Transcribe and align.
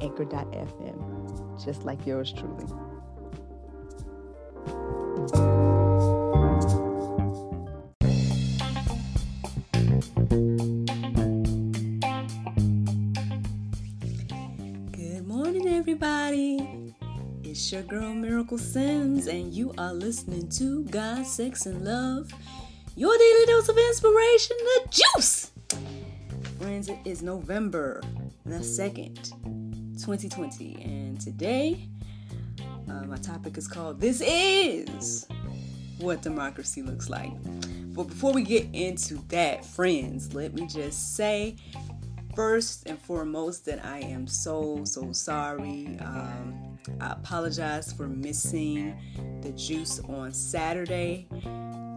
anchor.fm, 0.00 1.64
just 1.64 1.84
like 1.84 2.06
yours 2.06 2.32
truly. 2.32 2.64
Good 14.92 15.26
morning, 15.26 15.68
everybody. 15.68 16.94
It's 17.42 17.72
your 17.72 17.82
girl 17.82 18.14
Miracle 18.14 18.58
Sims, 18.58 19.26
and 19.26 19.52
you 19.52 19.72
are 19.76 19.92
listening 19.92 20.48
to 20.50 20.84
God, 20.84 21.26
Sex, 21.26 21.66
and 21.66 21.84
Love, 21.84 22.30
your 22.96 23.16
daily 23.18 23.46
dose 23.46 23.68
of 23.68 23.76
inspiration, 23.76 24.56
the 24.58 24.88
juice. 24.90 25.50
Friends, 26.58 26.88
it 26.88 26.98
is 27.04 27.22
November 27.22 28.00
the 28.46 28.56
2nd, 28.56 29.32
2020. 30.18 30.82
And 30.82 31.20
today, 31.20 31.86
uh, 32.88 33.04
my 33.04 33.16
topic 33.18 33.56
is 33.56 33.68
called 33.68 34.00
This 34.00 34.20
Is 34.20 35.28
What 35.98 36.20
Democracy 36.20 36.82
Looks 36.82 37.08
Like. 37.08 37.30
But 37.94 38.08
before 38.08 38.32
we 38.32 38.42
get 38.42 38.66
into 38.72 39.16
that, 39.28 39.64
friends, 39.64 40.34
let 40.34 40.52
me 40.52 40.66
just 40.66 41.14
say 41.14 41.54
first 42.34 42.88
and 42.88 42.98
foremost 42.98 43.64
that 43.66 43.84
I 43.84 44.00
am 44.00 44.26
so, 44.26 44.84
so 44.84 45.12
sorry. 45.12 45.96
Um, 46.00 46.78
I 47.00 47.12
apologize 47.12 47.92
for 47.92 48.08
missing 48.08 48.96
the 49.42 49.52
juice 49.52 50.00
on 50.08 50.32
Saturday. 50.32 51.28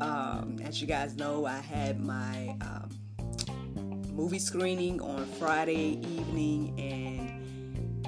Um, 0.01 0.59
as 0.63 0.79
you 0.79 0.87
guys 0.87 1.15
know, 1.15 1.47
I 1.47 1.57
had 1.57 1.99
my 1.99 2.55
um, 2.61 2.89
movie 4.11 4.37
screening 4.37 5.01
on 5.01 5.25
Friday 5.25 5.99
evening, 6.01 6.79
and 6.79 7.32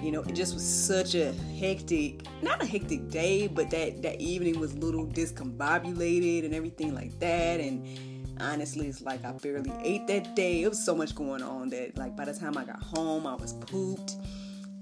you 0.06 0.12
know, 0.12 0.22
it 0.22 0.36
just 0.36 0.54
was 0.54 0.64
such 0.64 1.16
a 1.16 1.34
hectic, 1.60 2.22
not 2.44 2.62
a 2.62 2.66
hectic 2.66 3.10
day, 3.10 3.48
but 3.48 3.72
that 3.72 4.04
that 4.04 4.22
evening 4.22 4.60
was 4.60 4.74
a 4.74 4.78
little 4.78 5.08
discombobulated 5.08 6.46
and 6.46 6.54
everything 6.54 6.94
like 6.94 7.18
that. 7.20 7.60
And 7.60 8.36
honestly, 8.40 8.88
it's 8.88 9.02
like 9.02 9.26
I 9.26 9.32
barely 9.32 9.72
ate 9.84 10.06
that 10.06 10.36
day. 10.36 10.62
It 10.62 10.70
was 10.70 10.86
so 10.86 10.94
much 10.94 11.16
going 11.16 11.42
on 11.42 11.70
that, 11.70 11.98
like, 11.98 12.16
by 12.16 12.26
the 12.26 12.34
time 12.34 12.56
I 12.56 12.66
got 12.66 12.84
home, 12.84 13.26
I 13.26 13.34
was 13.34 13.54
pooped, 13.54 14.18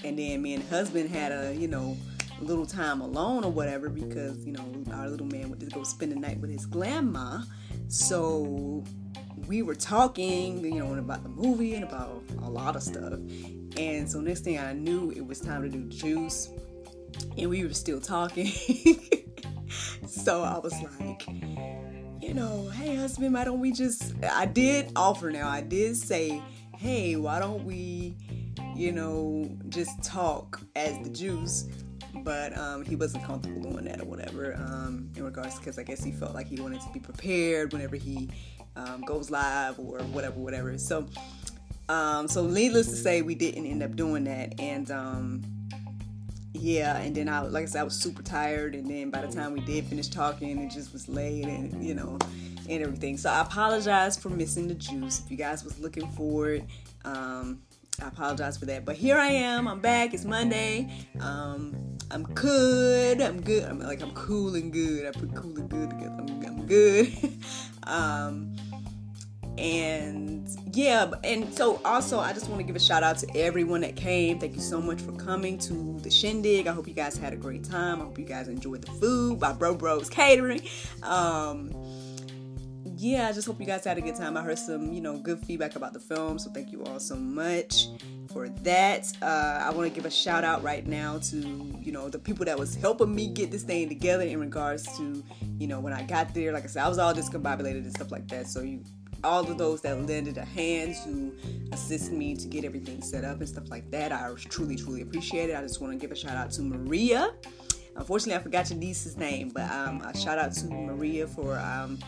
and 0.04 0.20
then 0.20 0.42
me 0.42 0.56
and 0.56 0.64
husband 0.70 1.10
had 1.10 1.32
a, 1.32 1.56
you 1.56 1.70
know 1.70 1.96
little 2.42 2.66
time 2.66 3.00
alone 3.00 3.46
or 3.46 3.52
whatever 3.52 3.88
because 3.88 4.44
you 4.46 4.52
know 4.52 4.84
our 4.92 5.08
little 5.08 5.28
man 5.28 5.50
went 5.50 5.62
to 5.62 5.68
go 5.68 5.84
spend 5.84 6.12
the 6.12 6.16
night 6.16 6.38
with 6.42 6.50
his 6.50 6.66
grandma 6.66 7.40
so 7.88 8.84
we 9.48 9.62
were 9.62 9.76
talking, 9.76 10.64
you 10.64 10.80
know, 10.80 10.94
about 10.96 11.24
the 11.24 11.30
movie 11.30 11.76
and 11.76 11.84
about 11.84 12.24
a 12.42 12.50
lot 12.50 12.76
of 12.76 12.84
stuff. 12.84 13.14
And 13.78 14.10
so 14.10 14.22
next 14.22 14.42
thing 14.42 14.60
I 14.60 14.74
knew, 14.74 15.12
it 15.12 15.26
was 15.26 15.40
time 15.40 15.64
to 15.64 15.70
do 15.70 15.84
juice, 15.90 16.50
and 17.38 17.50
we 17.50 17.64
were 17.64 17.74
still 17.74 18.00
talking. 18.00 18.48
so 20.08 20.44
I 20.44 20.60
was 20.60 20.74
like, 21.00 21.28
you 22.22 22.34
know, 22.34 22.70
hey 22.70 22.96
husband, 22.96 23.34
why 23.34 23.44
don't 23.44 23.60
we 23.60 23.72
just? 23.72 24.14
I 24.24 24.46
did 24.46 24.92
offer 24.96 25.32
now. 25.32 25.50
I 25.50 25.62
did 25.62 25.98
say, 25.98 26.42
hey, 26.76 27.16
why 27.16 27.40
don't 27.40 27.66
we, 27.66 28.16
you 28.76 28.92
know, 28.92 29.50
just 29.70 30.04
talk 30.04 30.62
as 30.76 31.00
the 31.00 31.10
juice 31.10 31.68
but 32.24 32.58
um, 32.58 32.86
he 32.86 32.96
wasn't 32.96 33.24
comfortable 33.24 33.72
doing 33.72 33.86
that 33.86 34.02
or 34.02 34.06
whatever 34.06 34.56
um, 34.56 35.10
in 35.16 35.24
regards 35.24 35.58
because 35.58 35.78
I 35.78 35.84
guess 35.84 36.04
he 36.04 36.12
felt 36.12 36.34
like 36.34 36.48
he 36.48 36.60
wanted 36.62 36.82
to 36.82 36.90
be 36.94 37.00
prepared 37.00 37.74
whenever 37.74 37.96
he 37.96 38.30
um, 38.76 39.02
goes 39.02 39.30
live 39.30 39.80
or 39.80 40.00
whatever, 40.00 40.40
whatever. 40.40 40.78
So, 40.78 41.08
um, 41.90 42.28
so 42.28 42.48
needless 42.48 42.88
to 42.90 42.96
say, 42.96 43.22
we 43.22 43.36
didn't 43.36 43.66
end 43.66 43.84
up 43.84 43.96
doing 43.96 44.24
that, 44.26 44.60
and 44.60 44.90
um, 44.92 45.44
yeah, 46.54 46.98
and 46.98 47.16
then 47.16 47.30
I, 47.30 47.42
like 47.42 47.64
I 47.64 47.66
said, 47.66 47.82
I 47.82 47.84
was 47.84 47.96
super 47.96 48.22
tired, 48.22 48.76
and 48.76 48.90
then 48.90 49.10
by 49.10 49.26
the 49.26 49.34
time 49.34 49.54
we 49.54 49.60
did 49.62 49.86
finish 49.86 50.08
talking, 50.08 50.60
it 50.60 50.72
just 50.72 50.94
was 50.94 51.10
late, 51.10 51.46
and 51.46 51.84
you 51.84 51.94
know, 51.94 52.18
and 52.70 52.84
everything. 52.84 53.18
So 53.18 53.30
I 53.30 53.42
apologize 53.42 54.18
for 54.18 54.30
missing 54.30 54.68
the 54.68 54.76
juice. 54.76 55.22
If 55.24 55.32
you 55.32 55.38
guys 55.38 55.64
was 55.64 55.80
looking 55.80 56.08
for 56.12 56.50
it, 56.50 56.64
um, 57.06 57.62
I 58.02 58.08
apologize 58.08 58.58
for 58.58 58.66
that. 58.66 58.86
But 58.86 58.96
here 58.96 59.18
I 59.18 59.28
am. 59.28 59.68
I'm 59.68 59.80
back. 59.80 60.14
It's 60.14 60.26
Monday. 60.26 60.90
Um, 61.20 61.76
I'm 62.12 62.24
good. 62.24 63.22
I'm 63.22 63.42
good. 63.42 63.64
I'm 63.64 63.80
like 63.80 64.02
I'm 64.02 64.12
cool 64.12 64.56
and 64.56 64.72
good. 64.72 65.06
I 65.06 65.12
put 65.12 65.36
cool 65.36 65.58
and 65.58 65.70
good 65.70 65.90
together. 65.90 66.16
I'm, 66.20 66.46
I'm 66.46 66.66
good. 66.66 67.14
um, 67.84 68.53
and 69.58 70.50
yeah, 70.74 71.12
and 71.24 71.54
so 71.54 71.80
also 71.86 72.20
I 72.20 72.34
just 72.34 72.50
want 72.50 72.60
to 72.60 72.64
give 72.64 72.76
a 72.76 72.80
shout 72.80 73.04
out 73.04 73.18
to 73.20 73.38
everyone 73.38 73.82
that 73.82 73.96
came. 73.96 74.40
Thank 74.40 74.56
you 74.56 74.62
so 74.62 74.82
much 74.82 75.02
for 75.02 75.12
coming 75.14 75.58
to 75.60 76.00
the 76.02 76.10
shindig. 76.10 76.68
I 76.68 76.74
hope 76.74 76.88
you 76.88 76.94
guys 76.94 77.18
had 77.18 77.34
a 77.34 77.38
great 77.38 77.64
time. 77.64 78.02
I 78.02 78.06
hope 78.06 78.18
you 78.18 78.26
guys 78.26 78.48
enjoyed 78.48 78.82
the 78.82 78.92
food 78.94 79.40
by 79.40 79.54
Bro 79.54 79.76
Bros 79.76 80.10
Catering. 80.10 80.62
Um, 81.04 81.72
yeah, 82.98 83.28
I 83.28 83.32
just 83.32 83.48
hope 83.48 83.60
you 83.60 83.66
guys 83.66 83.84
had 83.84 83.98
a 83.98 84.02
good 84.02 84.16
time. 84.16 84.38
I 84.38 84.42
heard 84.42 84.58
some, 84.58 84.94
you 84.94 85.02
know, 85.02 85.18
good 85.18 85.40
feedback 85.40 85.76
about 85.76 85.94
the 85.94 86.00
film, 86.00 86.40
so 86.40 86.50
thank 86.52 86.72
you 86.72 86.84
all 86.86 87.00
so 87.00 87.16
much 87.16 87.88
for 88.32 88.50
that. 88.50 89.12
Uh, 89.22 89.62
I 89.62 89.72
want 89.72 89.90
to 89.90 89.94
give 89.94 90.06
a 90.06 90.12
shout 90.12 90.44
out 90.44 90.64
right 90.64 90.86
now 90.86 91.20
to, 91.20 91.38
you 91.82 91.92
know, 91.92 92.10
the 92.10 92.20
people 92.20 92.46
that 92.46 92.58
was 92.58 92.76
helping 92.76 93.14
me 93.14 93.28
get 93.28 93.52
this 93.52 93.64
thing 93.64 93.90
together 93.90 94.24
in 94.24 94.40
regards 94.40 94.86
to, 94.98 95.24
you 95.60 95.68
know, 95.68 95.80
when 95.80 95.92
I 95.94 96.04
got 96.04 96.34
there. 96.34 96.52
Like 96.52 96.64
I 96.64 96.68
said, 96.68 96.84
I 96.84 96.90
was 96.90 96.98
all 96.98 97.14
discombobulated 97.14 97.84
and 97.84 97.94
stuff 97.94 98.12
like 98.12 98.28
that. 98.30 98.48
So 98.48 98.62
you, 98.62 98.84
all 99.24 99.50
of 99.50 99.58
those 99.58 99.82
that 99.82 99.98
lended 100.06 100.38
a 100.38 100.46
hand 100.46 100.96
to 101.06 101.36
assist 101.72 102.12
me 102.12 102.36
to 102.36 102.48
get 102.48 102.66
everything 102.66 103.02
set 103.02 103.24
up 103.24 103.40
and 103.40 103.48
stuff 103.48 103.70
like 103.70 103.90
that, 103.92 104.12
I 104.12 104.34
truly, 104.38 104.76
truly 104.76 105.02
appreciate 105.02 105.50
it. 105.50 105.56
I 105.56 105.62
just 105.62 105.82
want 105.82 105.94
to 105.94 106.00
give 106.00 106.12
a 106.12 106.16
shout 106.16 106.36
out 106.36 106.52
to 106.52 106.62
Maria. 106.62 107.34
Unfortunately, 107.96 108.40
I 108.40 108.44
forgot 108.44 108.70
your 108.70 108.80
niece's 108.80 109.18
name, 109.18 109.50
but 109.50 109.70
um, 109.72 110.02
a 110.02 110.18
shout 110.18 110.40
out 110.40 110.52
to 110.54 110.68
Maria 110.68 111.28
for 111.28 111.60
um, 111.60 112.00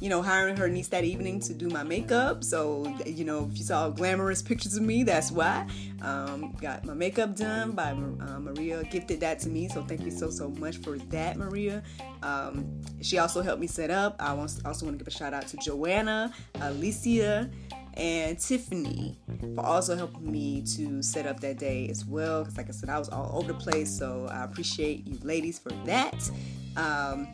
you 0.00 0.08
know, 0.08 0.22
hiring 0.22 0.56
her 0.56 0.68
niece 0.68 0.88
that 0.88 1.04
evening 1.04 1.40
to 1.40 1.54
do 1.54 1.68
my 1.68 1.82
makeup. 1.82 2.42
So, 2.42 2.92
you 3.06 3.24
know, 3.24 3.48
if 3.50 3.58
you 3.58 3.64
saw 3.64 3.88
glamorous 3.88 4.42
pictures 4.42 4.76
of 4.76 4.82
me, 4.82 5.02
that's 5.04 5.30
why. 5.30 5.66
Um, 6.02 6.52
got 6.60 6.84
my 6.84 6.94
makeup 6.94 7.36
done 7.36 7.72
by 7.72 7.92
uh, 7.92 8.40
Maria, 8.40 8.82
gifted 8.84 9.20
that 9.20 9.38
to 9.40 9.48
me. 9.48 9.68
So, 9.68 9.82
thank 9.82 10.02
you 10.02 10.10
so, 10.10 10.30
so 10.30 10.50
much 10.50 10.78
for 10.78 10.98
that, 10.98 11.36
Maria. 11.36 11.82
Um, 12.22 12.80
she 13.00 13.18
also 13.18 13.40
helped 13.40 13.60
me 13.60 13.66
set 13.66 13.90
up. 13.90 14.16
I 14.18 14.30
also 14.36 14.60
want 14.64 14.78
to 14.78 14.96
give 14.96 15.06
a 15.06 15.10
shout 15.10 15.32
out 15.32 15.46
to 15.48 15.56
Joanna, 15.58 16.32
Alicia, 16.60 17.48
and 17.94 18.38
Tiffany 18.38 19.16
for 19.54 19.64
also 19.64 19.96
helping 19.96 20.30
me 20.30 20.62
to 20.76 21.00
set 21.02 21.26
up 21.26 21.38
that 21.40 21.58
day 21.58 21.88
as 21.88 22.04
well. 22.04 22.42
Because, 22.42 22.56
like 22.56 22.68
I 22.68 22.72
said, 22.72 22.88
I 22.88 22.98
was 22.98 23.08
all 23.08 23.30
over 23.38 23.52
the 23.52 23.58
place. 23.58 23.96
So, 23.96 24.26
I 24.30 24.42
appreciate 24.42 25.06
you 25.06 25.18
ladies 25.22 25.60
for 25.60 25.70
that. 25.84 26.30
Um, 26.76 27.28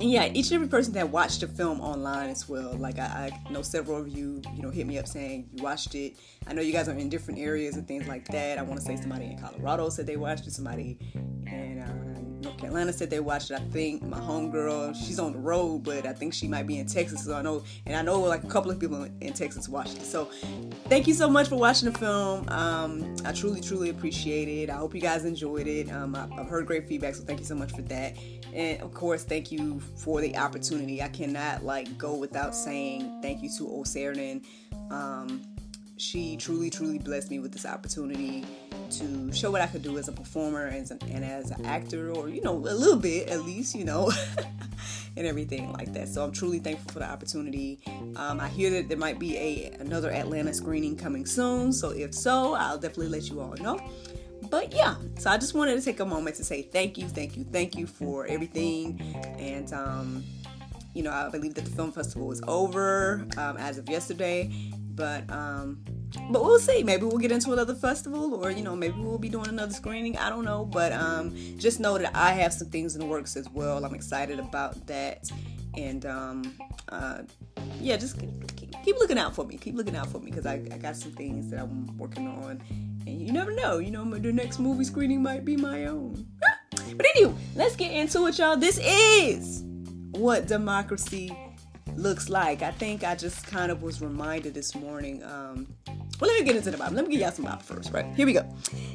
and 0.00 0.10
yeah, 0.10 0.26
each 0.26 0.46
and 0.46 0.56
every 0.56 0.68
person 0.68 0.94
that 0.94 1.08
watched 1.10 1.40
the 1.40 1.48
film 1.48 1.80
online 1.80 2.30
as 2.30 2.48
well. 2.48 2.74
Like 2.74 2.98
I, 2.98 3.32
I, 3.48 3.52
know 3.52 3.62
several 3.62 3.98
of 3.98 4.08
you, 4.08 4.42
you 4.54 4.62
know, 4.62 4.70
hit 4.70 4.86
me 4.86 4.98
up 4.98 5.06
saying 5.06 5.48
you 5.52 5.62
watched 5.62 5.94
it. 5.94 6.16
I 6.46 6.52
know 6.52 6.62
you 6.62 6.72
guys 6.72 6.88
are 6.88 6.92
in 6.92 7.08
different 7.08 7.40
areas 7.40 7.76
and 7.76 7.86
things 7.86 8.06
like 8.08 8.26
that. 8.28 8.58
I 8.58 8.62
want 8.62 8.80
to 8.80 8.86
say 8.86 8.96
somebody 8.96 9.26
in 9.26 9.38
Colorado 9.38 9.88
said 9.88 10.06
they 10.06 10.16
watched 10.16 10.46
it. 10.46 10.52
Somebody 10.52 10.98
in 11.46 11.80
uh, 11.80 12.12
North 12.42 12.58
Carolina 12.58 12.92
said 12.92 13.10
they 13.10 13.20
watched 13.20 13.50
it. 13.50 13.54
I 13.54 13.64
think 13.70 14.02
my 14.02 14.18
homegirl, 14.18 14.94
she's 14.96 15.18
on 15.18 15.32
the 15.32 15.38
road, 15.38 15.84
but 15.84 16.06
I 16.06 16.12
think 16.12 16.34
she 16.34 16.48
might 16.48 16.66
be 16.66 16.78
in 16.78 16.86
Texas. 16.86 17.24
So 17.24 17.34
I 17.34 17.42
know, 17.42 17.62
and 17.86 17.96
I 17.96 18.02
know 18.02 18.20
like 18.20 18.44
a 18.44 18.48
couple 18.48 18.70
of 18.70 18.80
people 18.80 19.04
in 19.20 19.32
Texas 19.32 19.68
watched 19.68 19.96
it. 19.96 20.04
So 20.04 20.26
thank 20.88 21.06
you 21.06 21.14
so 21.14 21.28
much 21.30 21.48
for 21.48 21.56
watching 21.56 21.90
the 21.90 21.98
film. 21.98 22.48
Um, 22.48 23.16
I 23.24 23.32
truly, 23.32 23.60
truly 23.60 23.90
appreciate 23.90 24.48
it. 24.48 24.70
I 24.70 24.74
hope 24.74 24.94
you 24.94 25.00
guys 25.00 25.24
enjoyed 25.24 25.66
it. 25.66 25.90
Um, 25.92 26.14
I've 26.14 26.48
heard 26.48 26.66
great 26.66 26.88
feedback, 26.88 27.14
so 27.14 27.22
thank 27.24 27.38
you 27.38 27.46
so 27.46 27.54
much 27.54 27.72
for 27.72 27.82
that. 27.82 28.16
And 28.52 28.82
of 28.82 28.92
course, 28.92 29.24
thank 29.24 29.50
you 29.50 29.80
for 29.96 30.20
the 30.20 30.36
opportunity. 30.36 31.02
I 31.02 31.08
cannot 31.08 31.64
like 31.64 31.96
go 31.96 32.14
without 32.14 32.54
saying 32.54 33.20
thank 33.22 33.42
you 33.42 33.50
to 33.56 33.66
Osarden. 33.68 34.44
Um, 34.90 35.42
she 36.02 36.36
truly, 36.36 36.68
truly 36.68 36.98
blessed 36.98 37.30
me 37.30 37.38
with 37.38 37.52
this 37.52 37.64
opportunity 37.64 38.44
to 38.90 39.32
show 39.32 39.52
what 39.52 39.60
I 39.60 39.68
could 39.68 39.82
do 39.82 39.98
as 39.98 40.08
a 40.08 40.12
performer 40.12 40.66
and 40.66 40.78
as 40.78 40.90
an, 40.90 40.98
and 41.08 41.24
as 41.24 41.52
an 41.52 41.64
actor, 41.64 42.10
or 42.10 42.28
you 42.28 42.42
know, 42.42 42.54
a 42.54 42.58
little 42.58 42.96
bit 42.96 43.28
at 43.28 43.44
least, 43.44 43.74
you 43.74 43.84
know, 43.84 44.10
and 45.16 45.26
everything 45.26 45.72
like 45.72 45.92
that. 45.92 46.08
So 46.08 46.24
I'm 46.24 46.32
truly 46.32 46.58
thankful 46.58 46.90
for 46.92 46.98
the 46.98 47.08
opportunity. 47.08 47.78
Um, 48.16 48.40
I 48.40 48.48
hear 48.48 48.70
that 48.70 48.88
there 48.88 48.98
might 48.98 49.20
be 49.20 49.36
a 49.36 49.76
another 49.78 50.10
Atlanta 50.10 50.52
screening 50.52 50.96
coming 50.96 51.24
soon, 51.24 51.72
so 51.72 51.90
if 51.90 52.14
so, 52.14 52.54
I'll 52.54 52.78
definitely 52.78 53.08
let 53.08 53.30
you 53.30 53.40
all 53.40 53.54
know. 53.54 53.80
but 54.50 54.74
yeah, 54.74 54.96
so 55.18 55.30
I 55.30 55.38
just 55.38 55.54
wanted 55.54 55.76
to 55.76 55.82
take 55.82 56.00
a 56.00 56.04
moment 56.04 56.34
to 56.36 56.44
say 56.44 56.62
thank 56.62 56.98
you, 56.98 57.08
thank 57.08 57.36
you, 57.36 57.44
thank 57.44 57.76
you 57.76 57.86
for 57.86 58.26
everything. 58.26 59.00
And, 59.38 59.72
um, 59.72 60.24
you 60.94 61.04
know, 61.04 61.12
I 61.12 61.28
believe 61.30 61.54
that 61.54 61.64
the 61.64 61.70
film 61.70 61.92
festival 61.92 62.32
is 62.32 62.42
over 62.48 63.24
um, 63.38 63.56
as 63.56 63.78
of 63.78 63.88
yesterday, 63.88 64.50
but 64.94 65.30
um, 65.30 65.84
but 66.30 66.42
we'll 66.42 66.58
see. 66.58 66.82
Maybe 66.82 67.04
we'll 67.04 67.18
get 67.18 67.32
into 67.32 67.52
another 67.52 67.74
festival, 67.74 68.34
or 68.34 68.50
you 68.50 68.62
know, 68.62 68.76
maybe 68.76 68.94
we'll 68.98 69.18
be 69.18 69.28
doing 69.28 69.48
another 69.48 69.72
screening. 69.72 70.16
I 70.18 70.28
don't 70.28 70.44
know, 70.44 70.64
but 70.64 70.92
um, 70.92 71.34
just 71.58 71.80
know 71.80 71.98
that 71.98 72.14
I 72.14 72.32
have 72.32 72.52
some 72.52 72.68
things 72.68 72.94
in 72.94 73.00
the 73.00 73.06
works 73.06 73.36
as 73.36 73.48
well. 73.50 73.84
I'm 73.84 73.94
excited 73.94 74.38
about 74.38 74.86
that, 74.86 75.30
and 75.76 76.04
um, 76.06 76.54
uh, 76.90 77.22
yeah, 77.80 77.96
just 77.96 78.18
keep, 78.18 78.30
keep, 78.84 78.98
looking 78.98 79.18
out 79.18 79.34
for 79.34 79.44
me. 79.44 79.56
Keep 79.56 79.76
looking 79.76 79.96
out 79.96 80.08
for 80.08 80.18
me 80.18 80.30
because 80.30 80.46
I, 80.46 80.54
I 80.54 80.78
got 80.78 80.96
some 80.96 81.12
things 81.12 81.50
that 81.50 81.60
I'm 81.60 81.96
working 81.96 82.28
on, 82.28 82.62
and 83.06 83.20
you 83.20 83.32
never 83.32 83.52
know. 83.52 83.78
You 83.78 83.90
know, 83.90 84.04
the 84.04 84.32
next 84.32 84.58
movie 84.58 84.84
screening 84.84 85.22
might 85.22 85.44
be 85.44 85.56
my 85.56 85.86
own. 85.86 86.26
but 86.96 87.06
anyway, 87.16 87.34
let's 87.56 87.76
get 87.76 87.92
into 87.92 88.26
it, 88.26 88.38
y'all. 88.38 88.56
This 88.56 88.78
is 88.78 89.62
what 90.12 90.46
democracy 90.46 91.34
looks 91.96 92.28
like. 92.28 92.62
I 92.62 92.70
think 92.72 93.04
I 93.04 93.14
just 93.14 93.46
kind 93.46 93.70
of 93.70 93.82
was 93.82 94.00
reminded 94.00 94.54
this 94.54 94.74
morning. 94.74 95.22
Um, 95.22 95.66
well, 96.20 96.30
let 96.30 96.40
me 96.40 96.46
get 96.46 96.56
into 96.56 96.70
the 96.70 96.78
Bible. 96.78 96.94
Let 96.94 97.06
me 97.06 97.16
get 97.16 97.22
y'all 97.22 97.32
some 97.32 97.44
Bible 97.44 97.62
first, 97.62 97.92
right? 97.92 98.06
Here 98.14 98.26
we 98.26 98.32
go. 98.32 98.48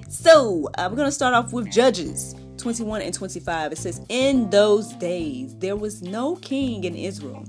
So, 0.09 0.69
uh, 0.77 0.87
we're 0.89 0.95
going 0.95 1.07
to 1.07 1.11
start 1.11 1.33
off 1.33 1.51
with 1.51 1.69
Judges 1.71 2.35
21 2.57 3.01
and 3.01 3.13
25. 3.13 3.71
It 3.71 3.77
says, 3.77 4.01
In 4.09 4.49
those 4.49 4.93
days, 4.93 5.55
there 5.57 5.75
was 5.75 6.01
no 6.01 6.35
king 6.37 6.83
in 6.83 6.95
Israel. 6.95 7.45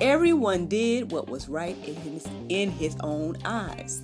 Everyone 0.00 0.66
did 0.66 1.12
what 1.12 1.28
was 1.28 1.48
right 1.48 1.76
in 1.86 1.94
his, 1.96 2.26
in 2.48 2.70
his 2.70 2.96
own 3.00 3.36
eyes. 3.44 4.02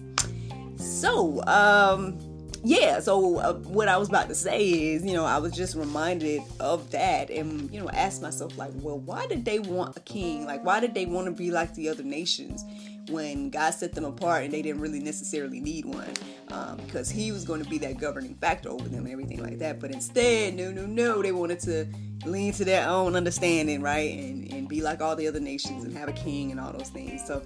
So, 0.77 1.43
um, 1.47 2.19
yeah, 2.63 3.01
so 3.01 3.39
uh, 3.39 3.55
what 3.55 3.89
I 3.89 3.97
was 3.97 4.09
about 4.09 4.29
to 4.29 4.35
say 4.35 4.69
is, 4.69 5.05
you 5.05 5.13
know, 5.13 5.25
I 5.25 5.39
was 5.39 5.53
just 5.53 5.75
reminded 5.75 6.43
of 6.61 6.91
that 6.91 7.31
and, 7.31 7.73
you 7.73 7.81
know, 7.81 7.89
asked 7.91 8.23
myself, 8.23 8.57
like, 8.59 8.73
well, 8.77 8.99
why 8.99 9.27
did 9.27 9.45
they 9.45 9.59
want 9.59 9.97
a 9.97 10.01
king? 10.01 10.47
Like, 10.47 10.65
why 10.65 10.81
did 10.81 10.95
they 10.95 11.07
want 11.07 11.27
to 11.27 11.33
be 11.33 11.51
like 11.51 11.75
the 11.75 11.89
other 11.89 12.03
nations 12.03 12.65
when 13.09 13.51
God 13.51 13.71
set 13.71 13.95
them 13.95 14.05
apart 14.05 14.45
and 14.45 14.53
they 14.53 14.63
didn't 14.63 14.81
really 14.81 15.01
necessarily 15.01 15.61
need 15.61 15.85
one? 15.85 16.13
Um, 16.49 16.79
because 16.87 17.11
He 17.11 17.33
was 17.33 17.45
going 17.45 17.63
to 17.63 17.69
be 17.69 17.79
that 17.79 17.99
governing 17.99 18.35
factor 18.37 18.69
over 18.69 18.89
them 18.89 19.05
and 19.05 19.13
everything 19.13 19.43
like 19.43 19.59
that. 19.59 19.81
But 19.81 19.93
instead, 19.93 20.55
no, 20.55 20.71
no, 20.71 20.87
no, 20.87 21.23
they 21.23 21.33
wanted 21.33 21.61
to 21.61 21.87
lean 22.25 22.53
to 22.55 22.65
their 22.65 22.89
own 22.89 23.17
understanding, 23.17 23.83
right? 23.83 24.19
And, 24.19 24.53
and 24.53 24.69
be 24.69 24.81
like 24.83 25.01
all 25.01 25.17
the 25.17 25.29
other 25.29 25.41
nations 25.41 25.85
and 25.85 25.97
have 25.97 26.09
a 26.09 26.13
king 26.13 26.51
and 26.51 26.61
all 26.61 26.73
those 26.73 26.91
things. 26.91 27.25
So, 27.27 27.43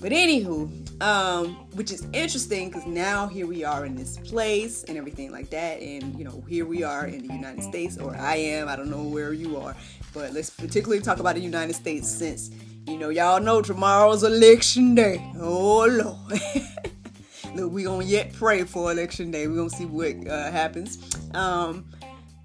but 0.00 0.12
anywho, 0.12 1.02
um, 1.02 1.54
which 1.74 1.90
is 1.90 2.06
interesting 2.12 2.68
because 2.68 2.86
now 2.86 3.26
here 3.26 3.46
we 3.46 3.64
are 3.64 3.84
in 3.84 3.96
this 3.96 4.16
place 4.18 4.84
and 4.84 4.96
everything 4.96 5.32
like 5.32 5.50
that, 5.50 5.80
and 5.80 6.16
you 6.18 6.24
know 6.24 6.44
here 6.48 6.66
we 6.66 6.82
are 6.82 7.06
in 7.06 7.26
the 7.26 7.34
United 7.34 7.62
States, 7.62 7.98
or 7.98 8.14
I 8.16 8.36
am. 8.36 8.68
I 8.68 8.76
don't 8.76 8.90
know 8.90 9.02
where 9.02 9.32
you 9.32 9.56
are, 9.56 9.74
but 10.14 10.32
let's 10.32 10.50
particularly 10.50 11.02
talk 11.02 11.18
about 11.18 11.34
the 11.34 11.40
United 11.40 11.74
States 11.74 12.08
since 12.08 12.50
you 12.86 12.96
know 12.98 13.08
y'all 13.08 13.40
know 13.40 13.60
tomorrow's 13.60 14.22
election 14.22 14.94
day. 14.94 15.24
Oh 15.38 15.86
lord. 15.86 16.40
Look, 17.54 17.72
we 17.72 17.82
gonna 17.82 18.04
yet 18.04 18.32
pray 18.34 18.64
for 18.64 18.92
election 18.92 19.30
day. 19.30 19.46
we 19.46 19.56
gonna 19.56 19.70
see 19.70 19.86
what 19.86 20.14
uh, 20.28 20.50
happens. 20.50 20.98
Um, 21.34 21.86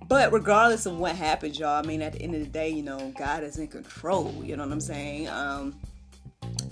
but 0.08 0.32
regardless 0.32 0.86
of 0.86 0.98
what 0.98 1.16
happens, 1.16 1.60
y'all, 1.60 1.84
I 1.84 1.88
mean, 1.88 2.02
at 2.02 2.14
the 2.14 2.22
end 2.22 2.36
of 2.36 2.42
the 2.42 2.48
day, 2.48 2.70
you 2.70 2.84
know, 2.84 3.14
God 3.18 3.44
is 3.44 3.58
in 3.58 3.68
control. 3.68 4.34
You 4.44 4.56
know 4.58 4.64
what 4.64 4.72
I'm 4.72 4.80
saying? 4.80 5.28
Um, 5.28 5.76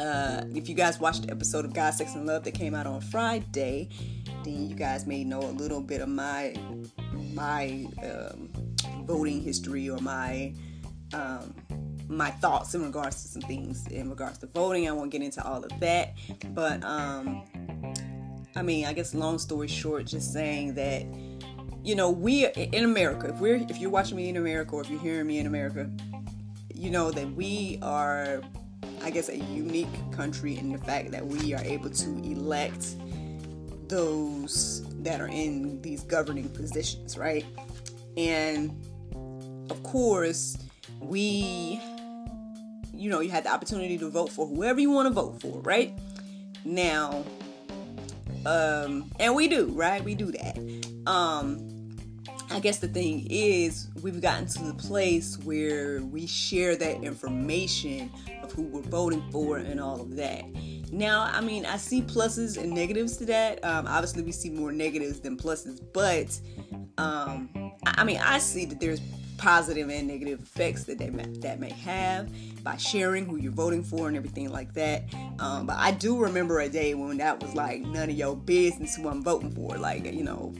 uh, 0.01 0.43
if 0.55 0.67
you 0.67 0.73
guys 0.73 0.99
watched 0.99 1.27
the 1.27 1.31
episode 1.31 1.63
of 1.63 1.73
God, 1.73 1.93
Sex, 1.93 2.15
and 2.15 2.25
Love 2.25 2.43
that 2.45 2.53
came 2.53 2.73
out 2.73 2.87
on 2.87 3.01
Friday, 3.01 3.89
then 4.43 4.67
you 4.67 4.75
guys 4.75 5.05
may 5.05 5.23
know 5.23 5.39
a 5.39 5.53
little 5.53 5.81
bit 5.81 6.01
of 6.01 6.09
my 6.09 6.55
my 7.33 7.85
um, 8.03 8.49
voting 9.05 9.41
history 9.41 9.89
or 9.89 9.99
my 9.99 10.53
um, 11.13 11.53
my 12.07 12.31
thoughts 12.31 12.73
in 12.73 12.83
regards 12.83 13.21
to 13.21 13.27
some 13.27 13.41
things 13.43 13.87
in 13.87 14.09
regards 14.09 14.39
to 14.39 14.47
voting. 14.47 14.89
I 14.89 14.91
won't 14.91 15.11
get 15.11 15.21
into 15.21 15.45
all 15.45 15.63
of 15.63 15.79
that, 15.79 16.15
but 16.49 16.83
um, 16.83 17.43
I 18.55 18.63
mean, 18.63 18.85
I 18.85 18.93
guess 18.93 19.13
long 19.13 19.37
story 19.37 19.67
short, 19.67 20.05
just 20.05 20.33
saying 20.33 20.73
that 20.75 21.05
you 21.83 21.93
know 21.93 22.09
we 22.09 22.47
in 22.47 22.85
America. 22.85 23.29
If 23.29 23.39
we're 23.39 23.57
if 23.69 23.77
you're 23.77 23.91
watching 23.91 24.17
me 24.17 24.29
in 24.29 24.37
America 24.37 24.75
or 24.75 24.81
if 24.81 24.89
you're 24.89 24.99
hearing 24.99 25.27
me 25.27 25.37
in 25.37 25.45
America, 25.45 25.91
you 26.73 26.89
know 26.89 27.11
that 27.11 27.31
we 27.33 27.77
are 27.83 28.41
I 29.03 29.09
guess, 29.09 29.29
a 29.29 29.37
unique 29.37 30.11
country 30.11 30.57
in 30.57 30.71
the 30.71 30.77
fact 30.77 31.11
that 31.11 31.25
we 31.25 31.53
are 31.53 31.63
able 31.63 31.89
to 31.89 32.09
elect 32.23 32.95
those 33.87 34.85
that 35.03 35.19
are 35.19 35.27
in 35.27 35.81
these 35.81 36.03
governing 36.03 36.49
positions, 36.49 37.17
right? 37.17 37.45
And 38.17 38.71
of 39.69 39.81
course, 39.83 40.57
we, 40.99 41.81
you 42.93 43.09
know, 43.09 43.19
you 43.19 43.29
had 43.29 43.43
the 43.43 43.51
opportunity 43.51 43.97
to 43.97 44.09
vote 44.09 44.31
for 44.31 44.47
whoever 44.47 44.79
you 44.79 44.91
want 44.91 45.07
to 45.07 45.13
vote 45.13 45.41
for, 45.41 45.59
right? 45.61 45.97
Now, 46.63 47.25
um, 48.45 49.11
and 49.19 49.35
we 49.35 49.47
do, 49.47 49.67
right? 49.67 50.03
We 50.03 50.15
do 50.15 50.31
that. 50.31 50.57
Um, 51.05 51.70
I 52.51 52.59
guess 52.59 52.79
the 52.79 52.87
thing 52.87 53.27
is, 53.29 53.87
we've 54.01 54.21
gotten 54.21 54.45
to 54.47 54.63
the 54.63 54.73
place 54.73 55.37
where 55.39 56.01
we 56.01 56.27
share 56.27 56.75
that 56.75 57.03
information 57.03 58.11
of 58.43 58.51
who 58.51 58.63
we're 58.63 58.81
voting 58.81 59.23
for 59.31 59.57
and 59.57 59.79
all 59.79 60.01
of 60.01 60.15
that. 60.17 60.43
Now, 60.91 61.29
I 61.31 61.39
mean, 61.39 61.65
I 61.65 61.77
see 61.77 62.01
pluses 62.01 62.61
and 62.61 62.71
negatives 62.71 63.15
to 63.17 63.25
that. 63.27 63.63
Um, 63.63 63.87
obviously, 63.87 64.23
we 64.23 64.33
see 64.33 64.49
more 64.49 64.73
negatives 64.73 65.21
than 65.21 65.37
pluses, 65.37 65.81
but 65.93 66.39
um, 66.97 67.71
I 67.85 68.03
mean, 68.03 68.19
I 68.19 68.39
see 68.39 68.65
that 68.65 68.81
there's 68.81 68.99
positive 69.37 69.89
and 69.89 70.07
negative 70.07 70.41
effects 70.41 70.83
that 70.83 70.99
they 70.99 71.09
may, 71.09 71.23
that 71.39 71.59
may 71.59 71.71
have 71.71 72.29
by 72.63 72.77
sharing 72.77 73.25
who 73.25 73.37
you're 73.37 73.51
voting 73.51 73.83
for 73.83 74.07
and 74.07 74.15
everything 74.15 74.51
like 74.51 74.73
that. 74.73 75.05
Um, 75.39 75.65
but 75.65 75.77
I 75.77 75.91
do 75.91 76.19
remember 76.19 76.59
a 76.59 76.69
day 76.69 76.93
when 76.93 77.17
that 77.17 77.41
was 77.41 77.55
like 77.55 77.81
none 77.81 78.09
of 78.09 78.15
your 78.15 78.35
business 78.35 78.95
who 78.95 79.07
I'm 79.07 79.23
voting 79.23 79.51
for. 79.51 79.77
Like, 79.77 80.05
you 80.05 80.23
know, 80.23 80.53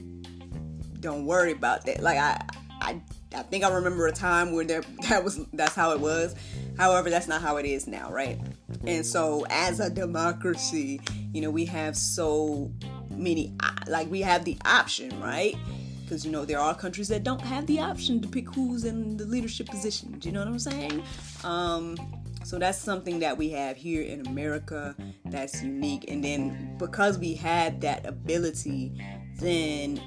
don't 1.02 1.26
worry 1.26 1.52
about 1.52 1.84
that. 1.84 2.00
Like 2.00 2.16
I, 2.16 2.40
I, 2.80 3.00
I 3.34 3.42
think 3.42 3.64
I 3.64 3.72
remember 3.72 4.06
a 4.06 4.12
time 4.12 4.52
where 4.52 4.64
there 4.64 4.80
that 5.08 5.22
was 5.22 5.44
that's 5.52 5.74
how 5.74 5.92
it 5.92 6.00
was. 6.00 6.34
However, 6.78 7.10
that's 7.10 7.28
not 7.28 7.42
how 7.42 7.58
it 7.58 7.66
is 7.66 7.86
now, 7.86 8.10
right? 8.10 8.40
And 8.86 9.04
so, 9.04 9.44
as 9.50 9.80
a 9.80 9.90
democracy, 9.90 11.00
you 11.32 11.42
know, 11.42 11.50
we 11.50 11.66
have 11.66 11.96
so 11.96 12.72
many, 13.10 13.54
like 13.86 14.10
we 14.10 14.22
have 14.22 14.44
the 14.44 14.56
option, 14.64 15.20
right? 15.20 15.54
Because 16.02 16.24
you 16.24 16.32
know 16.32 16.44
there 16.44 16.58
are 16.58 16.74
countries 16.74 17.08
that 17.08 17.24
don't 17.24 17.40
have 17.40 17.66
the 17.66 17.80
option 17.80 18.20
to 18.20 18.28
pick 18.28 18.48
who's 18.54 18.84
in 18.84 19.16
the 19.18 19.24
leadership 19.26 19.68
position. 19.68 20.18
Do 20.18 20.28
you 20.28 20.32
know 20.32 20.40
what 20.40 20.48
I'm 20.48 20.58
saying? 20.58 21.02
Um, 21.44 21.96
so 22.44 22.58
that's 22.58 22.78
something 22.78 23.20
that 23.20 23.36
we 23.36 23.50
have 23.50 23.76
here 23.76 24.02
in 24.02 24.26
America 24.26 24.96
that's 25.26 25.62
unique. 25.62 26.10
And 26.10 26.24
then 26.24 26.76
because 26.78 27.18
we 27.18 27.34
had 27.34 27.80
that 27.82 28.04
ability, 28.04 28.92
then 29.36 30.00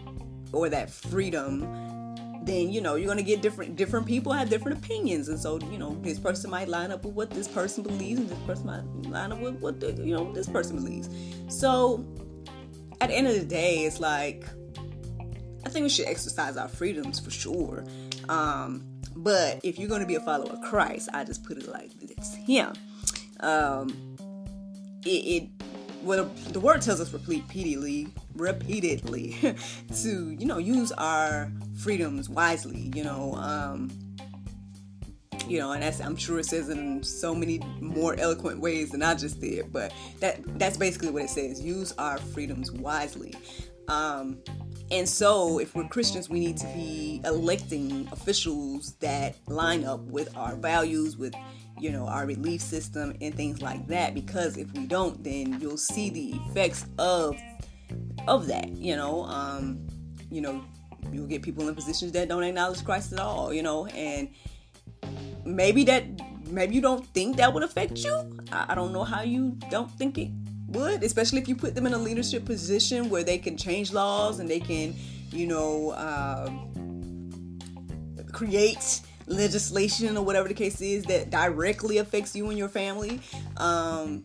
or 0.51 0.69
that 0.69 0.89
freedom 0.89 1.61
then 2.45 2.69
you 2.69 2.79
know 2.79 2.93
you're 2.93 3.07
gonna 3.07 3.23
get 3.23 3.41
different 3.41 3.75
different 3.75 4.05
people 4.05 4.31
have 4.31 4.49
different 4.49 4.77
opinions. 4.77 5.29
And 5.29 5.39
so 5.39 5.59
you 5.71 5.79
know 5.79 5.97
this 6.01 6.19
person 6.19 6.51
might 6.51 6.67
line 6.67 6.91
up 6.91 7.03
with 7.03 7.15
what 7.15 7.31
this 7.31 7.47
person 7.47 7.83
believes 7.83 8.19
and 8.19 8.29
this 8.29 8.37
person 8.39 8.67
might 8.67 9.09
line 9.09 9.31
up 9.31 9.39
with 9.39 9.55
what 9.55 9.79
the, 9.79 9.93
you 9.93 10.15
know 10.15 10.31
this 10.31 10.47
person 10.47 10.75
believes. 10.75 11.09
So 11.49 12.05
at 13.01 13.09
the 13.09 13.15
end 13.15 13.27
of 13.27 13.33
the 13.33 13.45
day 13.45 13.85
it's 13.85 13.99
like 13.99 14.45
i 15.65 15.69
think 15.69 15.83
we 15.83 15.89
should 15.89 16.07
exercise 16.07 16.57
our 16.57 16.67
freedoms 16.67 17.19
for 17.19 17.31
sure. 17.31 17.83
Um, 18.29 18.83
but 19.15 19.59
if 19.63 19.77
you're 19.77 19.89
gonna 19.89 20.05
be 20.05 20.15
a 20.15 20.19
follower 20.19 20.51
of 20.51 20.61
christ 20.61 21.09
i 21.13 21.23
just 21.23 21.43
put 21.45 21.57
it 21.57 21.67
like 21.69 21.91
this 21.99 22.35
yeah 22.47 22.73
um, 23.39 23.89
it, 25.05 25.09
it 25.09 25.49
well, 26.05 26.25
the 26.51 26.59
word 26.59 26.81
tells 26.81 27.01
us 27.01 27.12
repeatedly, 27.12 28.07
repeatedly, 28.35 29.35
to 30.01 30.31
you 30.31 30.45
know 30.45 30.59
use 30.59 30.91
our 30.93 31.51
freedoms 31.79 32.29
wisely. 32.29 32.91
You 32.95 33.03
know, 33.03 33.33
um, 33.35 33.91
you 35.47 35.57
know, 35.59 35.71
and 35.71 35.81
that's 35.81 36.00
I'm 36.00 36.15
sure 36.15 36.39
it 36.39 36.45
says 36.45 36.69
in 36.69 37.03
so 37.03 37.33
many 37.33 37.59
more 37.79 38.15
eloquent 38.19 38.59
ways 38.59 38.91
than 38.91 39.01
I 39.01 39.15
just 39.15 39.41
did. 39.41 39.74
But 39.74 39.93
that 40.19 40.41
that's 40.59 40.77
basically 40.77 41.09
what 41.09 41.24
it 41.24 41.29
says: 41.29 41.59
use 41.62 41.93
our 41.97 42.17
freedoms 42.17 42.71
wisely. 42.71 43.33
Um, 43.88 44.38
and 44.91 45.09
so, 45.09 45.59
if 45.59 45.75
we're 45.75 45.87
Christians, 45.87 46.29
we 46.29 46.39
need 46.39 46.57
to 46.57 46.67
be 46.67 47.21
electing 47.25 48.07
officials 48.11 48.93
that 48.95 49.35
line 49.47 49.83
up 49.83 50.01
with 50.01 50.35
our 50.37 50.55
values, 50.55 51.17
with 51.17 51.33
you 51.79 51.91
know 51.91 52.07
our 52.07 52.25
belief 52.25 52.61
system 52.61 53.15
and 53.21 53.33
things 53.35 53.61
like 53.61 53.87
that. 53.87 54.13
Because 54.13 54.57
if 54.57 54.71
we 54.73 54.85
don't 54.85 55.23
then 55.23 55.59
you'll 55.59 55.77
see 55.77 56.09
the 56.09 56.31
effects 56.47 56.85
of 56.97 57.37
of 58.27 58.47
that 58.47 58.69
you 58.69 58.95
know? 58.95 59.23
Um 59.25 59.85
you 60.31 60.41
know 60.41 60.63
you'll 61.11 61.27
get 61.27 61.41
people 61.41 61.67
in 61.67 61.75
positions 61.75 62.11
that 62.13 62.27
don't 62.27 62.43
acknowledge 62.43 62.83
christ 62.83 63.13
at 63.13 63.19
all 63.19 63.53
you 63.53 63.61
know? 63.61 63.85
And 63.87 64.29
maybe 65.45 65.83
that 65.85 66.05
maybe 66.47 66.75
you 66.75 66.81
don't 66.81 67.05
think 67.07 67.37
that 67.37 67.53
would 67.53 67.63
affect 67.63 68.03
you. 68.03 68.37
I, 68.51 68.67
I 68.69 68.75
don't 68.75 68.93
know 68.93 69.03
how 69.03 69.21
you 69.21 69.57
don't 69.69 69.91
think 69.91 70.17
it 70.17 70.31
would, 70.67 71.03
especially 71.03 71.39
if 71.39 71.48
you 71.48 71.55
put 71.55 71.75
them 71.75 71.86
in 71.86 71.93
a 71.93 71.98
leadership 71.98 72.45
position 72.45 73.10
where 73.10 73.24
they 73.24 73.38
can 73.38 73.57
change 73.57 73.93
laws 73.93 74.39
and 74.39 74.50
they 74.50 74.60
can, 74.60 74.95
you 75.31 75.48
know, 75.48 75.91
uh, 75.91 76.50
create 78.31 79.01
legislation 79.27 80.17
or 80.17 80.24
whatever 80.24 80.48
the 80.48 80.53
case 80.53 80.81
is 80.81 81.03
that 81.05 81.29
directly 81.29 81.98
affects 81.98 82.36
you 82.36 82.50
and 82.50 82.57
your 82.57 82.69
family. 82.69 83.22
Um, 83.57 84.24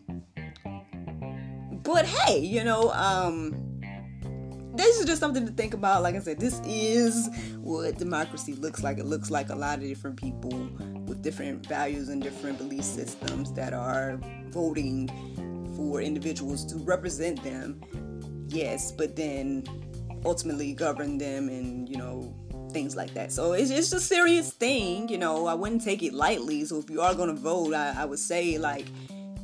but 1.83 2.05
hey, 2.05 2.39
you 2.39 2.63
know, 2.63 2.91
um, 2.91 3.71
this 4.75 4.99
is 4.99 5.05
just 5.05 5.19
something 5.19 5.45
to 5.45 5.51
think 5.51 5.73
about. 5.73 6.03
Like 6.03 6.15
I 6.15 6.19
said, 6.19 6.39
this 6.39 6.61
is 6.65 7.29
what 7.57 7.97
democracy 7.97 8.53
looks 8.53 8.83
like. 8.83 8.97
It 8.97 9.05
looks 9.05 9.29
like 9.29 9.49
a 9.49 9.55
lot 9.55 9.79
of 9.79 9.85
different 9.85 10.17
people 10.17 10.69
with 11.05 11.21
different 11.21 11.65
values 11.65 12.09
and 12.09 12.21
different 12.21 12.57
belief 12.57 12.83
systems 12.83 13.51
that 13.53 13.73
are 13.73 14.19
voting 14.49 15.09
for 15.81 16.01
individuals 16.01 16.65
to 16.65 16.77
represent 16.77 17.43
them. 17.43 17.81
Yes, 18.47 18.91
but 18.91 19.15
then 19.15 19.63
ultimately 20.25 20.73
govern 20.73 21.17
them 21.17 21.49
and, 21.49 21.89
you 21.89 21.97
know, 21.97 22.33
things 22.71 22.95
like 22.95 23.13
that. 23.13 23.31
So 23.31 23.53
it's, 23.53 23.71
it's 23.71 23.91
a 23.93 23.99
serious 23.99 24.51
thing, 24.51 25.09
you 25.09 25.17
know. 25.17 25.47
I 25.47 25.53
wouldn't 25.53 25.83
take 25.83 26.03
it 26.03 26.13
lightly. 26.13 26.63
So 26.65 26.77
if 26.77 26.89
you 26.89 27.01
are 27.01 27.15
going 27.15 27.33
to 27.33 27.41
vote, 27.41 27.73
I, 27.73 27.95
I 27.97 28.05
would 28.05 28.19
say, 28.19 28.57
like, 28.57 28.85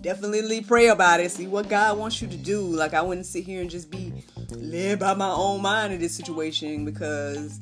definitely 0.02 0.62
pray 0.62 0.88
about 0.88 1.20
it. 1.20 1.32
See 1.32 1.48
what 1.48 1.68
God 1.68 1.98
wants 1.98 2.22
you 2.22 2.28
to 2.28 2.38
do. 2.38 2.62
Like, 2.62 2.94
I 2.94 3.02
wouldn't 3.02 3.26
sit 3.26 3.44
here 3.44 3.62
and 3.62 3.70
just 3.70 3.90
be 3.90 4.14
led 4.52 5.00
by 5.00 5.14
my 5.14 5.30
own 5.30 5.62
mind 5.62 5.94
in 5.94 6.00
this 6.00 6.16
situation 6.16 6.86
because, 6.86 7.60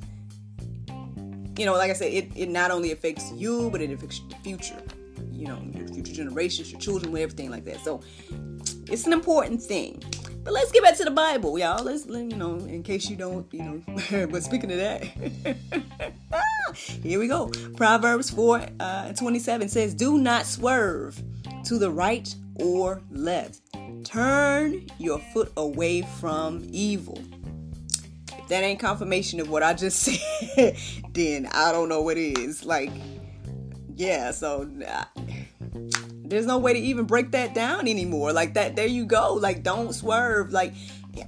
you 1.58 1.66
know, 1.66 1.74
like 1.74 1.90
I 1.90 1.94
said, 1.94 2.12
it, 2.14 2.32
it 2.36 2.50
not 2.50 2.72
only 2.72 2.92
affects 2.92 3.32
you, 3.32 3.70
but 3.72 3.82
it 3.82 3.92
affects 3.92 4.22
the 4.30 4.36
future. 4.38 4.82
You 5.32 5.48
know, 5.48 5.62
your 5.74 5.88
future 5.88 6.14
generations, 6.14 6.72
your 6.72 6.82
children, 6.82 7.16
everything 7.18 7.50
like 7.50 7.66
that. 7.66 7.80
So 7.82 8.02
it's 8.88 9.06
an 9.06 9.14
important 9.14 9.62
thing. 9.62 10.02
But 10.44 10.54
let's 10.54 10.72
get 10.72 10.84
back 10.84 10.96
to 10.98 11.04
the 11.04 11.12
Bible, 11.12 11.58
y'all. 11.58 11.84
Let's, 11.84 12.06
you 12.06 12.24
know, 12.24 12.58
in 12.58 12.84
case 12.84 13.10
you 13.10 13.16
don't, 13.16 13.52
you 13.52 13.64
know. 13.64 14.28
but 14.32 14.44
speaking 14.44 14.72
of 14.72 14.78
that, 14.78 15.04
here 16.76 17.20
we 17.20 17.28
go. 17.28 17.50
Proverbs 17.76 18.30
4 18.30 18.68
uh, 18.80 19.14
27 19.14 19.70
says, 19.70 19.96
Do 19.96 20.20
not 20.20 20.46
swerve 20.46 21.20
to 21.64 21.80
the 21.80 21.90
right 21.90 22.34
or 22.56 23.02
left. 23.10 23.62
Turn 24.04 24.86
your 25.00 25.18
foot 25.34 25.52
away 25.58 26.04
from 26.20 26.64
evil. 26.72 27.20
If 28.38 28.48
that 28.50 28.64
ain't 28.64 28.80
confirmation 28.80 29.40
of 29.40 29.50
what 29.50 29.64
I 29.64 29.74
just 29.74 30.00
said, 30.56 30.78
then 31.12 31.48
I 31.52 31.72
don't 31.72 31.90
know 31.90 32.04
what 32.04 32.18
is. 32.18 32.64
Like, 32.64 32.92
yeah, 33.96 34.30
so. 34.30 34.70
There's 36.30 36.46
no 36.46 36.58
way 36.58 36.74
to 36.74 36.80
even 36.80 37.06
break 37.06 37.32
that 37.32 37.54
down 37.54 37.88
anymore. 37.88 38.34
Like 38.34 38.54
that, 38.56 38.76
there 38.76 38.88
you 38.88 39.06
go. 39.06 39.34
Like 39.34 39.64
don't 39.64 39.94
swerve. 39.94 40.52
Like 40.52 40.74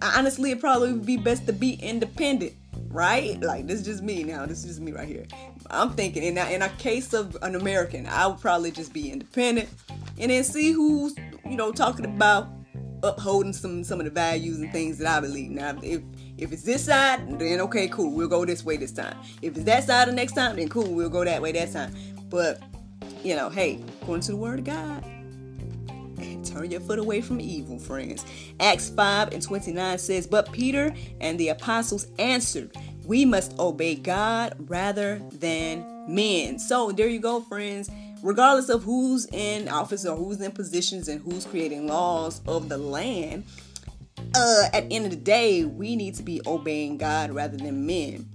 honestly, 0.02 0.52
it 0.52 0.60
probably 0.60 0.94
would 0.94 1.06
be 1.06 1.18
best 1.18 1.46
to 1.48 1.54
be 1.54 1.74
independent, 1.74 2.54
right? 2.90 3.40
Like 3.42 3.68
this 3.68 3.80
is 3.80 3.86
just 3.86 4.04
me 4.04 4.24
now. 4.24 4.46
This 4.46 4.60
is 4.60 4.66
just 4.66 4.80
me 4.80 4.92
right 4.92 5.08
here. 5.08 5.26
I'm 5.70 5.92
thinking 5.92 6.24
in 6.24 6.38
a, 6.38 6.46
in 6.50 6.62
a 6.62 6.70
case 6.70 7.14
of 7.14 7.38
an 7.42 7.56
American, 7.56 8.06
I 8.08 8.28
would 8.28 8.40
probably 8.40 8.72
just 8.72 8.94
be 8.94 9.12
independent 9.12 9.70
and 10.18 10.32
then 10.32 10.44
see 10.44 10.72
who's 10.72 11.16
you 11.46 11.56
know 11.56 11.72
talking 11.72 12.06
about 12.06 12.50
upholding 13.04 13.54
some 13.54 13.84
some 13.84 14.00
of 14.00 14.06
the 14.06 14.12
values 14.12 14.60
and 14.60 14.72
things 14.72 14.98
that 15.00 15.08
I 15.08 15.20
believe. 15.20 15.52
Now, 15.52 15.78
if 15.82 16.02
if 16.38 16.52
it's 16.52 16.64
this 16.64 16.86
side, 16.86 17.40
then 17.40 17.62
okay, 17.62 17.88
cool, 17.88 18.12
we'll 18.12 18.28
go 18.28 18.46
this 18.46 18.64
way 18.64 18.78
this 18.78 18.92
time. 18.92 19.18
If 19.42 19.56
it's 19.56 19.66
that 19.66 19.84
side 19.86 20.08
the 20.08 20.12
next 20.14 20.34
time, 20.34 20.56
then 20.56 20.70
cool, 20.70 20.92
we'll 20.94 21.10
go 21.10 21.24
that 21.24 21.42
way 21.42 21.52
that 21.54 21.72
time. 21.72 21.94
But 22.30 22.62
you 23.24 23.36
know, 23.36 23.50
hey, 23.50 23.84
according 24.08 24.22
to 24.22 24.32
the 24.32 24.38
word 24.38 24.60
of 24.60 24.64
God, 24.64 25.04
turn 26.46 26.72
your 26.72 26.80
foot 26.80 26.98
away 26.98 27.20
from 27.20 27.42
evil, 27.42 27.78
friends. 27.78 28.26
Acts 28.58 28.90
5 28.90 29.34
and 29.34 29.44
29 29.44 29.98
says, 29.98 30.26
But 30.26 30.50
Peter 30.54 30.96
and 31.20 31.38
the 31.38 31.50
apostles 31.50 32.08
answered, 32.18 32.74
We 33.04 33.26
must 33.26 33.60
obey 33.60 33.96
God 33.96 34.56
rather 34.70 35.20
than 35.34 36.06
men. 36.08 36.58
So 36.58 36.94
there 36.94 37.10
you 37.10 37.20
go, 37.20 37.42
friends. 37.42 37.92
Regardless 38.24 38.70
of 38.70 38.82
who's 38.84 39.26
in 39.34 39.68
office 39.68 40.06
or 40.06 40.16
who's 40.16 40.40
in 40.40 40.54
positions 40.54 41.10
and 41.10 41.22
who's 41.22 41.46
creating 41.46 41.88
laws 41.88 42.40
of 42.48 42.70
the 42.70 42.78
land, 42.78 43.44
uh, 44.34 44.70
at 44.72 44.88
the 44.88 44.96
end 44.96 45.04
of 45.04 45.12
the 45.12 45.18
day, 45.18 45.66
we 45.66 45.98
need 45.98 46.16
to 46.16 46.24
be 46.24 46.40
obeying 46.48 46.98
God 46.98 47.32
rather 47.32 47.58
than 47.58 47.86
men. 47.86 48.26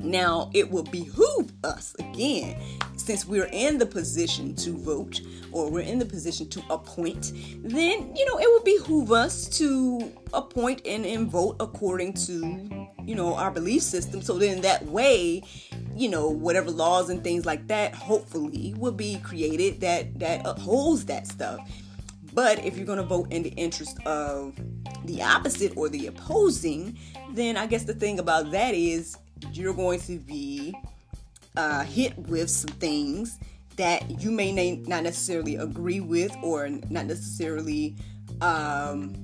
Now, 0.00 0.50
it 0.54 0.70
will 0.70 0.84
behoove 0.84 1.52
us 1.62 1.94
again, 1.98 2.56
since 3.04 3.26
we're 3.26 3.50
in 3.52 3.76
the 3.76 3.84
position 3.84 4.54
to 4.54 4.70
vote 4.78 5.20
or 5.52 5.70
we're 5.70 5.80
in 5.80 5.98
the 5.98 6.06
position 6.06 6.48
to 6.48 6.62
appoint, 6.70 7.32
then, 7.62 8.16
you 8.16 8.24
know, 8.24 8.38
it 8.38 8.50
would 8.50 8.64
behoove 8.64 9.12
us 9.12 9.46
to 9.58 10.10
appoint 10.32 10.80
and, 10.86 11.04
and 11.04 11.30
vote 11.30 11.56
according 11.60 12.14
to, 12.14 12.88
you 13.04 13.14
know, 13.14 13.34
our 13.34 13.50
belief 13.50 13.82
system. 13.82 14.22
So 14.22 14.38
then 14.38 14.62
that 14.62 14.86
way, 14.86 15.42
you 15.94 16.08
know, 16.08 16.30
whatever 16.30 16.70
laws 16.70 17.10
and 17.10 17.22
things 17.22 17.44
like 17.44 17.66
that, 17.66 17.94
hopefully, 17.94 18.74
will 18.78 18.92
be 18.92 19.18
created 19.18 19.82
that 19.82 20.18
that 20.20 20.40
upholds 20.46 21.04
that 21.04 21.26
stuff. 21.26 21.60
But 22.32 22.64
if 22.64 22.76
you're 22.76 22.86
going 22.86 22.98
to 22.98 23.04
vote 23.04 23.30
in 23.30 23.42
the 23.42 23.50
interest 23.50 23.98
of 24.06 24.58
the 25.04 25.22
opposite 25.22 25.76
or 25.76 25.90
the 25.90 26.06
opposing, 26.06 26.98
then 27.34 27.58
I 27.58 27.66
guess 27.66 27.84
the 27.84 27.94
thing 27.94 28.18
about 28.18 28.50
that 28.52 28.74
is 28.74 29.16
you're 29.52 29.74
going 29.74 30.00
to 30.00 30.18
be 30.18 30.74
uh, 31.56 31.84
hit 31.84 32.16
with 32.18 32.50
some 32.50 32.70
things 32.76 33.38
that 33.76 34.22
you 34.22 34.30
may 34.30 34.52
not 34.86 35.02
necessarily 35.02 35.56
agree 35.56 36.00
with 36.00 36.34
or 36.42 36.68
not 36.68 37.06
necessarily, 37.06 37.96
um, 38.40 39.14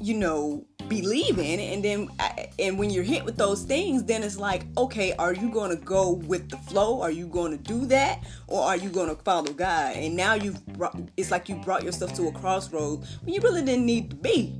you 0.00 0.14
know, 0.14 0.64
believe 0.88 1.38
in. 1.38 1.60
And 1.60 1.84
then, 1.84 2.08
uh, 2.18 2.30
and 2.58 2.78
when 2.78 2.90
you're 2.90 3.04
hit 3.04 3.24
with 3.24 3.36
those 3.36 3.62
things, 3.62 4.04
then 4.04 4.22
it's 4.22 4.38
like, 4.38 4.64
okay, 4.76 5.12
are 5.18 5.34
you 5.34 5.50
going 5.50 5.70
to 5.70 5.76
go 5.76 6.12
with 6.12 6.48
the 6.48 6.56
flow? 6.56 7.02
Are 7.02 7.10
you 7.10 7.26
going 7.26 7.52
to 7.52 7.62
do 7.62 7.84
that? 7.86 8.24
Or 8.46 8.62
are 8.62 8.76
you 8.76 8.88
going 8.88 9.14
to 9.14 9.22
follow 9.22 9.52
God? 9.52 9.96
And 9.96 10.16
now 10.16 10.34
you've 10.34 10.64
brought, 10.66 10.98
it's 11.16 11.30
like 11.30 11.48
you 11.48 11.56
brought 11.56 11.84
yourself 11.84 12.14
to 12.14 12.28
a 12.28 12.32
crossroads 12.32 13.18
when 13.22 13.34
you 13.34 13.40
really 13.42 13.62
didn't 13.62 13.86
need 13.86 14.10
to 14.10 14.16
be 14.16 14.56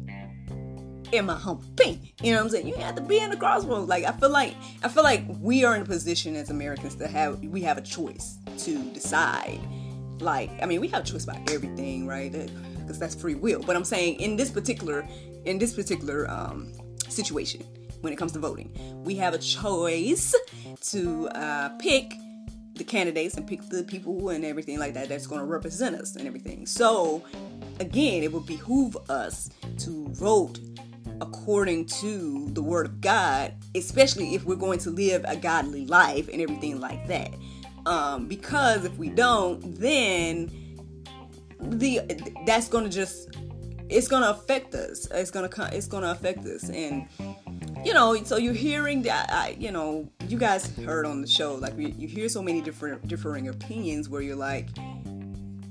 in 1.13 1.27
my 1.27 1.35
humble 1.35 1.65
opinion. 1.65 2.09
You 2.23 2.33
know 2.33 2.39
what 2.39 2.45
I'm 2.45 2.51
saying? 2.51 2.69
You 2.69 2.75
have 2.77 2.95
to 2.97 3.03
be 3.03 3.19
in 3.19 3.31
the 3.31 3.37
crossroads. 3.37 3.89
Like 3.89 4.05
I 4.05 4.13
feel 4.13 4.31
like 4.31 4.55
I 4.83 4.89
feel 4.89 5.03
like 5.03 5.25
we 5.41 5.65
are 5.65 5.75
in 5.77 5.83
a 5.83 5.87
position 5.87 6.37
as 6.37 6.51
Americans 6.51 6.95
to 6.97 7.09
have 7.09 7.41
we 7.41 7.61
have 7.63 7.79
a 7.79 7.83
choice 7.83 8.39
to 8.59 8.79
decide. 8.91 9.61
Like 10.21 10.51
I 10.63 10.67
mean, 10.67 10.81
we 10.81 10.89
have 10.89 11.03
a 11.03 11.07
choice 11.07 11.25
about 11.25 11.51
everything, 11.51 12.07
right? 12.07 12.33
Because 12.33 12.99
that's 12.99 13.15
free 13.15 13.35
will. 13.35 13.63
But 13.63 13.77
I'm 13.77 13.85
saying 13.85 14.21
in 14.21 14.37
this 14.37 14.51
particular 14.51 15.07
in 15.45 15.59
this 15.59 15.75
particular 15.75 16.31
um, 16.31 16.73
situation, 17.09 17.63
when 18.01 18.13
it 18.13 18.17
comes 18.17 18.33
to 18.33 18.39
voting, 18.39 18.73
we 19.05 19.15
have 19.17 19.35
a 19.35 19.39
choice 19.39 20.35
to 20.91 21.29
uh, 21.29 21.71
pick 21.79 22.15
the 22.79 22.85
candidates 22.85 23.37
and 23.37 23.47
pick 23.47 23.69
the 23.69 23.83
people 23.83 24.31
and 24.31 24.45
everything 24.45 24.79
like 24.79 24.95
that 24.95 25.09
that's 25.09 25.27
going 25.27 25.41
to 25.41 25.47
represent 25.47 25.97
us 25.97 26.17
and 26.17 26.27
everything. 26.27 26.65
So, 26.65 27.25
again, 27.81 28.23
it 28.23 28.33
would 28.33 28.47
behoove 28.47 28.97
us 29.11 29.51
to 29.79 30.09
vote 30.11 30.61
according 31.21 31.87
to 31.87 32.49
the 32.51 32.63
word 32.63 32.87
of 32.87 33.01
God, 33.01 33.55
especially 33.75 34.35
if 34.35 34.45
we're 34.45 34.57
going 34.57 34.79
to 34.81 34.91
live 34.91 35.25
a 35.27 35.37
godly 35.37 35.87
life 35.87 36.29
and 36.33 36.41
everything 36.41 36.81
like 36.81 37.07
that. 37.09 37.33
Um, 37.87 38.27
because 38.27 38.85
if 38.85 38.97
we 38.99 39.09
don't, 39.09 39.79
then 39.79 40.51
the 41.61 42.01
that's 42.47 42.69
gonna 42.69 42.89
just 42.89 43.37
it's 43.89 44.09
gonna 44.09 44.31
affect 44.31 44.75
us. 44.75 45.09
It's 45.11 45.31
gonna 45.31 45.51
it's 45.73 45.87
gonna 45.87 46.11
affect 46.11 46.45
us, 46.47 46.69
and 46.69 47.09
you 47.85 47.95
know, 47.95 48.15
so 48.25 48.37
you're 48.37 48.53
hearing 48.53 49.03
that. 49.03 49.33
I, 49.33 49.57
you 49.59 49.71
know, 49.71 50.09
you 50.27 50.39
guys 50.39 50.75
heard 50.77 51.07
on 51.07 51.21
the 51.21 51.27
show 51.27 51.55
like 51.55 51.75
you 51.77 52.09
hear 52.09 52.29
so 52.29 52.43
many 52.43 52.61
different 52.61 53.07
differing 53.09 53.49
opinions 53.49 54.09
where 54.09 54.21
you're 54.21 54.37
like, 54.37 54.69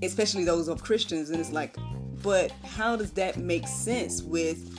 especially 0.02 0.44
those 0.44 0.68
of 0.68 0.82
Christians, 0.82 1.30
and 1.30 1.40
it's 1.40 1.52
like, 1.52 1.76
but 2.24 2.52
how 2.64 2.96
does 2.96 3.12
that 3.12 3.38
make 3.38 3.68
sense 3.68 4.24
with 4.24 4.74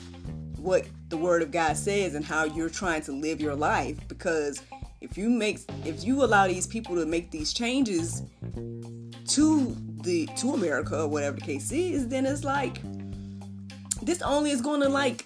what 0.68 0.84
the 1.08 1.16
word 1.16 1.40
of 1.40 1.50
God 1.50 1.78
says 1.78 2.14
and 2.14 2.22
how 2.22 2.44
you're 2.44 2.68
trying 2.68 3.00
to 3.02 3.12
live 3.12 3.40
your 3.40 3.54
life. 3.54 3.96
Because 4.06 4.60
if 5.00 5.16
you 5.16 5.30
make 5.30 5.60
if 5.86 6.04
you 6.04 6.22
allow 6.22 6.46
these 6.46 6.66
people 6.66 6.94
to 6.96 7.06
make 7.06 7.30
these 7.30 7.54
changes 7.54 8.22
to 9.28 9.74
the 10.02 10.26
to 10.36 10.52
America 10.52 11.02
or 11.02 11.08
whatever 11.08 11.36
the 11.36 11.42
case 11.42 11.72
is 11.72 12.08
then 12.08 12.26
it's 12.26 12.44
like 12.44 12.82
this 14.02 14.20
only 14.22 14.50
is 14.50 14.60
going 14.60 14.80
to 14.80 14.88
like 14.88 15.24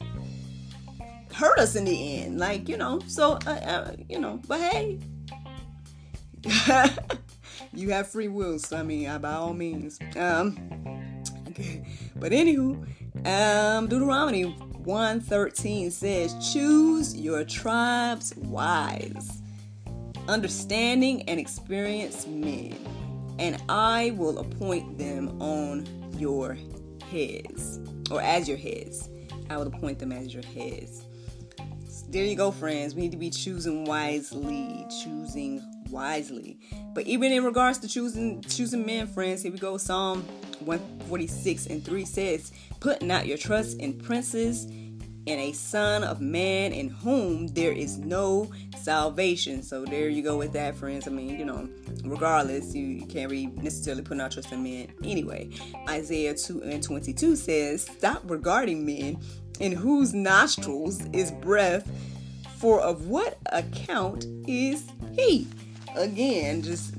hurt 1.33 1.59
us 1.59 1.75
in 1.75 1.87
the 1.87 2.21
end. 2.21 2.39
Like 2.39 2.69
you 2.69 2.77
know 2.77 3.01
so 3.09 3.33
uh, 3.47 3.51
uh, 3.51 3.97
you 4.09 4.21
know 4.21 4.41
but 4.47 4.61
hey. 4.61 4.99
You 7.75 7.89
have 7.91 8.09
free 8.09 8.29
will 8.29 8.59
so 8.59 8.77
I 8.77 8.83
mean 8.83 9.19
by 9.21 9.33
all 9.33 9.55
means. 9.55 9.99
Um 10.15 10.57
okay. 11.49 11.83
but 12.17 12.31
anywho 12.33 12.87
um 13.27 13.89
Deuteronomy 13.89 14.55
113 14.85 15.91
says, 15.91 16.53
Choose 16.53 17.17
your 17.17 17.45
tribes 17.45 18.35
wise, 18.37 19.43
understanding 20.29 21.23
and 21.29 21.39
experienced 21.39 22.27
men, 22.29 22.77
and 23.39 23.63
I 23.69 24.13
will 24.17 24.39
appoint 24.39 24.99
them 24.99 25.41
on 25.41 25.87
your 26.19 26.57
heads 27.11 27.79
or 28.11 28.21
as 28.21 28.49
your 28.49 28.59
heads. 28.59 29.09
I 29.51 29.57
will 29.57 29.69
appoint 29.69 29.99
them 29.99 30.13
as 30.13 30.35
your 30.35 30.45
heads. 30.45 31.05
There 32.09 32.25
you 32.25 32.37
go, 32.37 32.51
friends. 32.51 32.95
We 32.95 33.03
need 33.03 33.13
to 33.13 33.17
be 33.17 33.31
choosing 33.31 33.85
wisely, 33.85 34.87
choosing 35.03 35.63
wisely. 35.93 36.59
But 36.95 37.07
even 37.07 37.33
in 37.33 37.45
regards 37.45 37.79
to 37.79 37.89
choosing 37.89 38.43
choosing 38.43 38.85
men, 38.85 39.07
friends, 39.07 39.43
here 39.43 39.53
we 39.53 39.59
go. 39.59 39.77
Psalm 39.77 40.23
146 40.65 41.67
and 41.67 41.85
3 41.85 42.05
says, 42.05 42.53
Put 42.81 43.03
not 43.03 43.27
your 43.27 43.39
trust 43.39 43.79
in 43.79 43.95
princes 43.99 44.67
and 45.27 45.41
a 45.41 45.53
son 45.53 46.03
of 46.03 46.21
man 46.21 46.73
in 46.73 46.89
whom 46.89 47.47
there 47.49 47.73
is 47.73 47.99
no 47.99 48.51
salvation. 48.81 49.63
So 49.63 49.85
there 49.85 50.09
you 50.09 50.23
go 50.23 50.37
with 50.37 50.53
that, 50.55 50.75
friends. 50.75 51.07
I 51.07 51.11
mean, 51.11 51.39
you 51.39 51.45
know, 51.45 51.69
regardless, 52.05 52.75
you, 52.75 52.85
you 52.85 53.07
can't 53.07 53.31
really 53.31 53.47
necessarily 53.47 54.03
put 54.03 54.21
out 54.21 54.33
trust 54.33 54.53
in 54.53 54.65
men 54.65 54.89
anyway. 55.05 55.51
Isaiah 55.89 56.35
2 56.35 56.63
and 56.65 56.83
22 56.83 57.37
says, 57.37 57.83
Stop 57.83 58.23
regarding 58.25 58.85
men 58.85 59.21
in 59.61 59.73
whose 59.73 60.13
nostrils 60.13 61.05
is 61.13 61.31
breath, 61.31 61.89
for 62.59 62.81
of 62.81 63.07
what 63.07 63.39
account 63.47 64.27
is 64.49 64.85
he? 65.13 65.47
Again, 65.97 66.63
just 66.63 66.95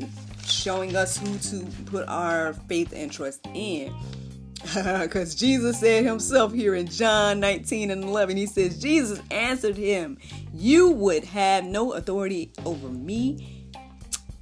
showing 0.45 0.95
us 0.95 1.17
who 1.17 1.38
to 1.38 1.65
put 1.85 2.07
our 2.07 2.53
faith 2.53 2.93
and 2.95 3.12
trust 3.12 3.45
in. 3.53 3.93
Because 5.01 5.35
Jesus 5.35 5.79
said 5.79 6.05
himself 6.05 6.53
here 6.53 6.73
in 6.75 6.88
John 6.88 7.41
19 7.41 7.91
and 7.91 8.03
11, 8.03 8.38
he 8.38 8.45
says, 8.45 8.79
Jesus 8.81 9.19
answered 9.29 9.75
him, 9.75 10.17
You 10.53 10.89
would 10.91 11.25
have 11.25 11.65
no 11.65 11.93
authority 11.93 12.53
over 12.65 12.88
me 12.88 13.69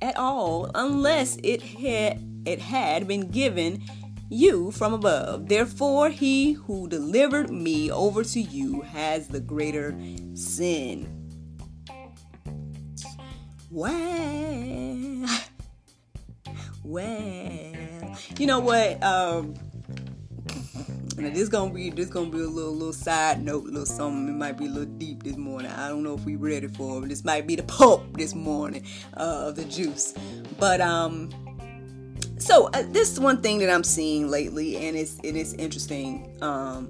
at 0.02 0.18
all 0.18 0.70
unless 0.76 1.38
it 1.44 1.62
had, 1.62 2.22
it 2.46 2.60
had 2.60 3.08
been 3.08 3.30
given 3.32 3.84
you 4.30 4.72
from 4.72 4.94
above. 4.94 5.48
Therefore, 5.50 6.10
he 6.10 6.54
who 6.54 6.88
delivered 6.88 7.50
me 7.50 7.92
over 7.92 8.24
to 8.24 8.40
you 8.40 8.82
has 8.82 9.28
the 9.28 9.40
greater 9.40 9.96
sin. 10.34 11.11
Well, 13.74 15.26
well, 16.84 18.18
you 18.38 18.46
know 18.46 18.60
what? 18.60 19.02
Um, 19.02 19.54
and 21.18 21.34
this 21.34 21.48
gonna 21.48 21.74
be 21.74 21.90
this 21.90 22.10
gonna 22.10 22.30
be 22.30 22.40
a 22.40 22.48
little 22.48 22.74
little 22.74 22.92
side 22.92 23.42
note, 23.42 23.64
little 23.64 23.86
something. 23.86 24.28
It 24.28 24.38
might 24.38 24.58
be 24.58 24.66
a 24.66 24.70
little 24.70 24.94
deep 24.98 25.24
this 25.24 25.38
morning. 25.38 25.72
I 25.72 25.88
don't 25.88 26.04
know 26.04 26.16
if 26.16 26.26
we 26.26 26.36
ready 26.36 26.68
for 26.68 27.02
it. 27.02 27.08
This 27.08 27.24
might 27.24 27.48
be 27.48 27.56
the 27.56 27.64
pulp 27.64 28.18
this 28.18 28.36
morning 28.36 28.86
uh, 29.16 29.46
of 29.48 29.56
the 29.56 29.64
juice. 29.64 30.16
But 30.60 30.82
um, 30.82 31.30
so 32.40 32.70
uh, 32.74 32.84
this 32.90 33.20
one 33.20 33.42
thing 33.42 33.60
that 33.60 33.70
I'm 33.70 33.86
seeing 33.86 34.30
lately, 34.30 34.86
and 34.86 34.98
it's 34.98 35.18
it 35.24 35.38
is 35.38 35.54
interesting. 35.54 36.38
Um, 36.42 36.90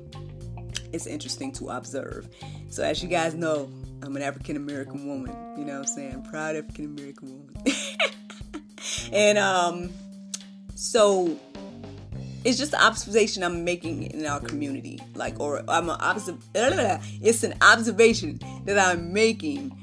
it's 0.93 1.05
interesting 1.05 1.51
to 1.53 1.69
observe. 1.69 2.27
So 2.69 2.83
as 2.83 3.03
you 3.03 3.07
guys 3.07 3.35
know, 3.35 3.69
I'm 4.03 4.15
an 4.15 4.21
African 4.21 4.55
American 4.55 5.07
woman. 5.07 5.35
You 5.57 5.65
know 5.65 5.79
what 5.79 5.89
I'm 5.89 5.95
saying? 5.95 6.27
Proud 6.29 6.55
African 6.55 6.85
American 6.85 7.29
woman. 7.37 7.55
and 9.11 9.37
um, 9.37 9.89
so 10.75 11.37
it's 12.43 12.57
just 12.57 12.73
an 12.73 12.81
observation 12.81 13.43
I'm 13.43 13.63
making 13.63 14.03
in 14.03 14.25
our 14.25 14.39
community. 14.39 14.99
Like, 15.15 15.39
or 15.39 15.63
I'm 15.67 15.89
an 15.89 15.97
observ- 15.99 16.43
it's 16.55 17.43
an 17.43 17.53
observation 17.61 18.39
that 18.65 18.79
I'm 18.79 19.13
making 19.13 19.77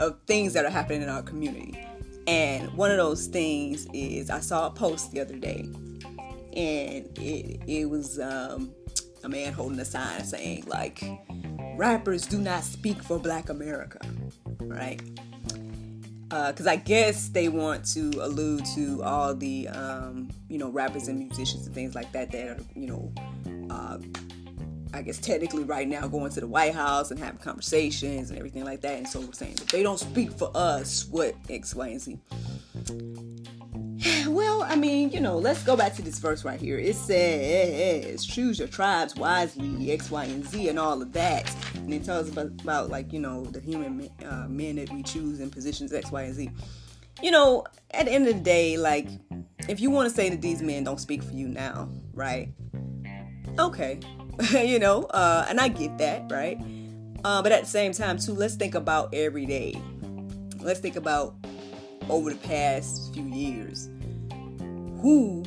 of 0.00 0.18
things 0.26 0.52
that 0.54 0.64
are 0.64 0.70
happening 0.70 1.02
in 1.02 1.08
our 1.08 1.22
community. 1.22 1.78
And 2.26 2.72
one 2.74 2.90
of 2.90 2.96
those 2.96 3.26
things 3.26 3.86
is 3.92 4.30
I 4.30 4.40
saw 4.40 4.66
a 4.66 4.70
post 4.70 5.12
the 5.12 5.20
other 5.20 5.36
day, 5.36 5.68
and 6.56 7.06
it 7.18 7.60
it 7.66 7.90
was 7.90 8.18
um, 8.20 8.72
a 9.24 9.28
man 9.28 9.52
holding 9.52 9.78
a 9.80 9.84
sign 9.84 10.24
saying 10.24 10.64
like, 10.66 11.02
"Rappers 11.76 12.26
do 12.26 12.38
not 12.38 12.64
speak 12.64 13.02
for 13.02 13.18
Black 13.18 13.48
America," 13.48 14.00
right? 14.60 15.00
Uh, 16.30 16.50
because 16.50 16.66
uh, 16.66 16.70
I 16.70 16.76
guess 16.76 17.28
they 17.28 17.48
want 17.48 17.84
to 17.92 18.10
allude 18.22 18.64
to 18.74 19.02
all 19.02 19.34
the 19.34 19.68
um, 19.68 20.30
you 20.48 20.58
know 20.58 20.70
rappers 20.70 21.08
and 21.08 21.18
musicians 21.18 21.66
and 21.66 21.74
things 21.74 21.94
like 21.94 22.10
that 22.12 22.32
that 22.32 22.48
are 22.48 22.58
you 22.74 22.86
know 22.86 23.12
uh, 23.70 23.98
I 24.94 25.02
guess 25.02 25.18
technically 25.18 25.64
right 25.64 25.88
now 25.88 26.06
going 26.06 26.30
to 26.32 26.40
the 26.40 26.46
White 26.46 26.74
House 26.74 27.10
and 27.10 27.18
having 27.18 27.38
conversations 27.38 28.30
and 28.30 28.38
everything 28.38 28.64
like 28.64 28.82
that. 28.82 28.98
And 28.98 29.08
so 29.08 29.20
we're 29.20 29.32
saying 29.32 29.56
they 29.70 29.82
don't 29.82 29.98
speak 29.98 30.32
for 30.32 30.50
us. 30.54 31.06
What 31.06 31.34
X, 31.48 31.74
Y, 31.74 31.88
and 31.88 32.00
Z. 32.00 32.18
Well, 34.26 34.62
I 34.62 34.76
mean, 34.76 35.10
you 35.10 35.20
know, 35.20 35.36
let's 35.36 35.62
go 35.62 35.76
back 35.76 35.94
to 35.96 36.02
this 36.02 36.18
verse 36.18 36.44
right 36.44 36.60
here. 36.60 36.78
It 36.78 36.96
says, 36.96 38.24
choose 38.24 38.58
your 38.58 38.68
tribes 38.68 39.14
wisely, 39.14 39.92
X, 39.92 40.10
Y, 40.10 40.24
and 40.24 40.46
Z, 40.46 40.68
and 40.68 40.78
all 40.78 41.02
of 41.02 41.12
that. 41.12 41.54
And 41.74 41.92
it 41.92 42.04
tells 42.04 42.30
about, 42.30 42.46
about 42.62 42.88
like, 42.88 43.12
you 43.12 43.20
know, 43.20 43.44
the 43.44 43.60
human 43.60 44.08
uh, 44.24 44.46
men 44.48 44.76
that 44.76 44.90
we 44.90 45.02
choose 45.02 45.40
in 45.40 45.50
positions 45.50 45.92
X, 45.92 46.10
Y, 46.10 46.22
and 46.22 46.34
Z. 46.34 46.50
You 47.22 47.30
know, 47.30 47.64
at 47.92 48.06
the 48.06 48.12
end 48.12 48.26
of 48.26 48.34
the 48.34 48.40
day, 48.40 48.76
like, 48.76 49.08
if 49.68 49.80
you 49.80 49.90
want 49.90 50.08
to 50.08 50.14
say 50.14 50.30
that 50.30 50.40
these 50.40 50.62
men 50.62 50.84
don't 50.84 51.00
speak 51.00 51.22
for 51.22 51.32
you 51.32 51.48
now, 51.48 51.88
right? 52.14 52.48
Okay. 53.58 54.00
you 54.52 54.78
know, 54.78 55.04
uh, 55.04 55.46
and 55.48 55.60
I 55.60 55.68
get 55.68 55.98
that, 55.98 56.30
right? 56.30 56.58
Uh, 57.24 57.42
but 57.42 57.52
at 57.52 57.62
the 57.62 57.68
same 57.70 57.92
time, 57.92 58.18
too, 58.18 58.32
let's 58.32 58.54
think 58.54 58.74
about 58.74 59.14
every 59.14 59.46
day. 59.46 59.80
Let's 60.60 60.80
think 60.80 60.96
about 60.96 61.34
over 62.08 62.30
the 62.30 62.38
past 62.38 63.12
few 63.14 63.24
years 63.24 63.88
who 65.00 65.44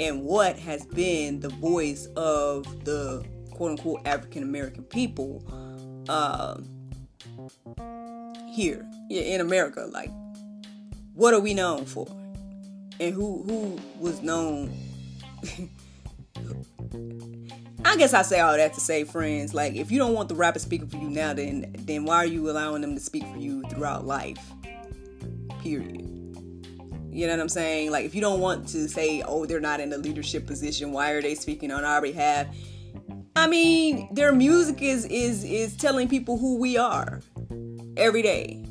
and 0.00 0.22
what 0.22 0.56
has 0.58 0.86
been 0.86 1.40
the 1.40 1.48
voice 1.48 2.06
of 2.16 2.84
the 2.84 3.24
quote 3.50 3.72
unquote 3.72 4.00
African 4.06 4.44
American 4.44 4.84
people 4.84 5.44
uh, 6.08 6.58
here 8.48 8.88
in 9.10 9.40
America. 9.40 9.88
Like, 9.90 10.10
what 11.14 11.34
are 11.34 11.40
we 11.40 11.54
known 11.54 11.84
for? 11.84 12.06
And 13.00 13.14
who 13.14 13.42
who 13.42 13.78
was 13.98 14.22
known? 14.22 14.72
I 17.84 17.96
guess 17.96 18.12
I 18.14 18.22
say 18.22 18.40
all 18.40 18.56
that 18.56 18.74
to 18.74 18.80
say, 18.80 19.04
friends. 19.04 19.54
Like, 19.54 19.74
if 19.74 19.90
you 19.90 19.98
don't 19.98 20.12
want 20.12 20.28
the 20.28 20.34
rapper 20.34 20.58
speaking 20.58 20.88
for 20.88 20.96
you 20.98 21.10
now, 21.10 21.32
then 21.32 21.74
then 21.78 22.04
why 22.04 22.16
are 22.16 22.26
you 22.26 22.50
allowing 22.50 22.82
them 22.82 22.94
to 22.94 23.00
speak 23.00 23.24
for 23.26 23.38
you 23.38 23.62
throughout 23.70 24.06
life? 24.06 24.38
Period. 25.60 26.18
You 27.10 27.26
know 27.26 27.32
what 27.32 27.40
I'm 27.40 27.48
saying? 27.48 27.90
Like, 27.90 28.04
if 28.04 28.14
you 28.14 28.20
don't 28.20 28.40
want 28.40 28.68
to 28.68 28.88
say, 28.88 29.22
oh, 29.26 29.44
they're 29.44 29.60
not 29.60 29.80
in 29.80 29.92
a 29.92 29.98
leadership 29.98 30.46
position, 30.46 30.92
why 30.92 31.10
are 31.10 31.22
they 31.22 31.34
speaking 31.34 31.72
on 31.72 31.84
our 31.84 32.00
behalf? 32.00 32.46
I 33.34 33.46
mean, 33.48 34.08
their 34.14 34.32
music 34.32 34.82
is 34.82 35.04
is 35.06 35.44
is 35.44 35.76
telling 35.76 36.08
people 36.08 36.38
who 36.38 36.58
we 36.58 36.76
are 36.76 37.20
every 37.96 38.22
day. 38.22 38.64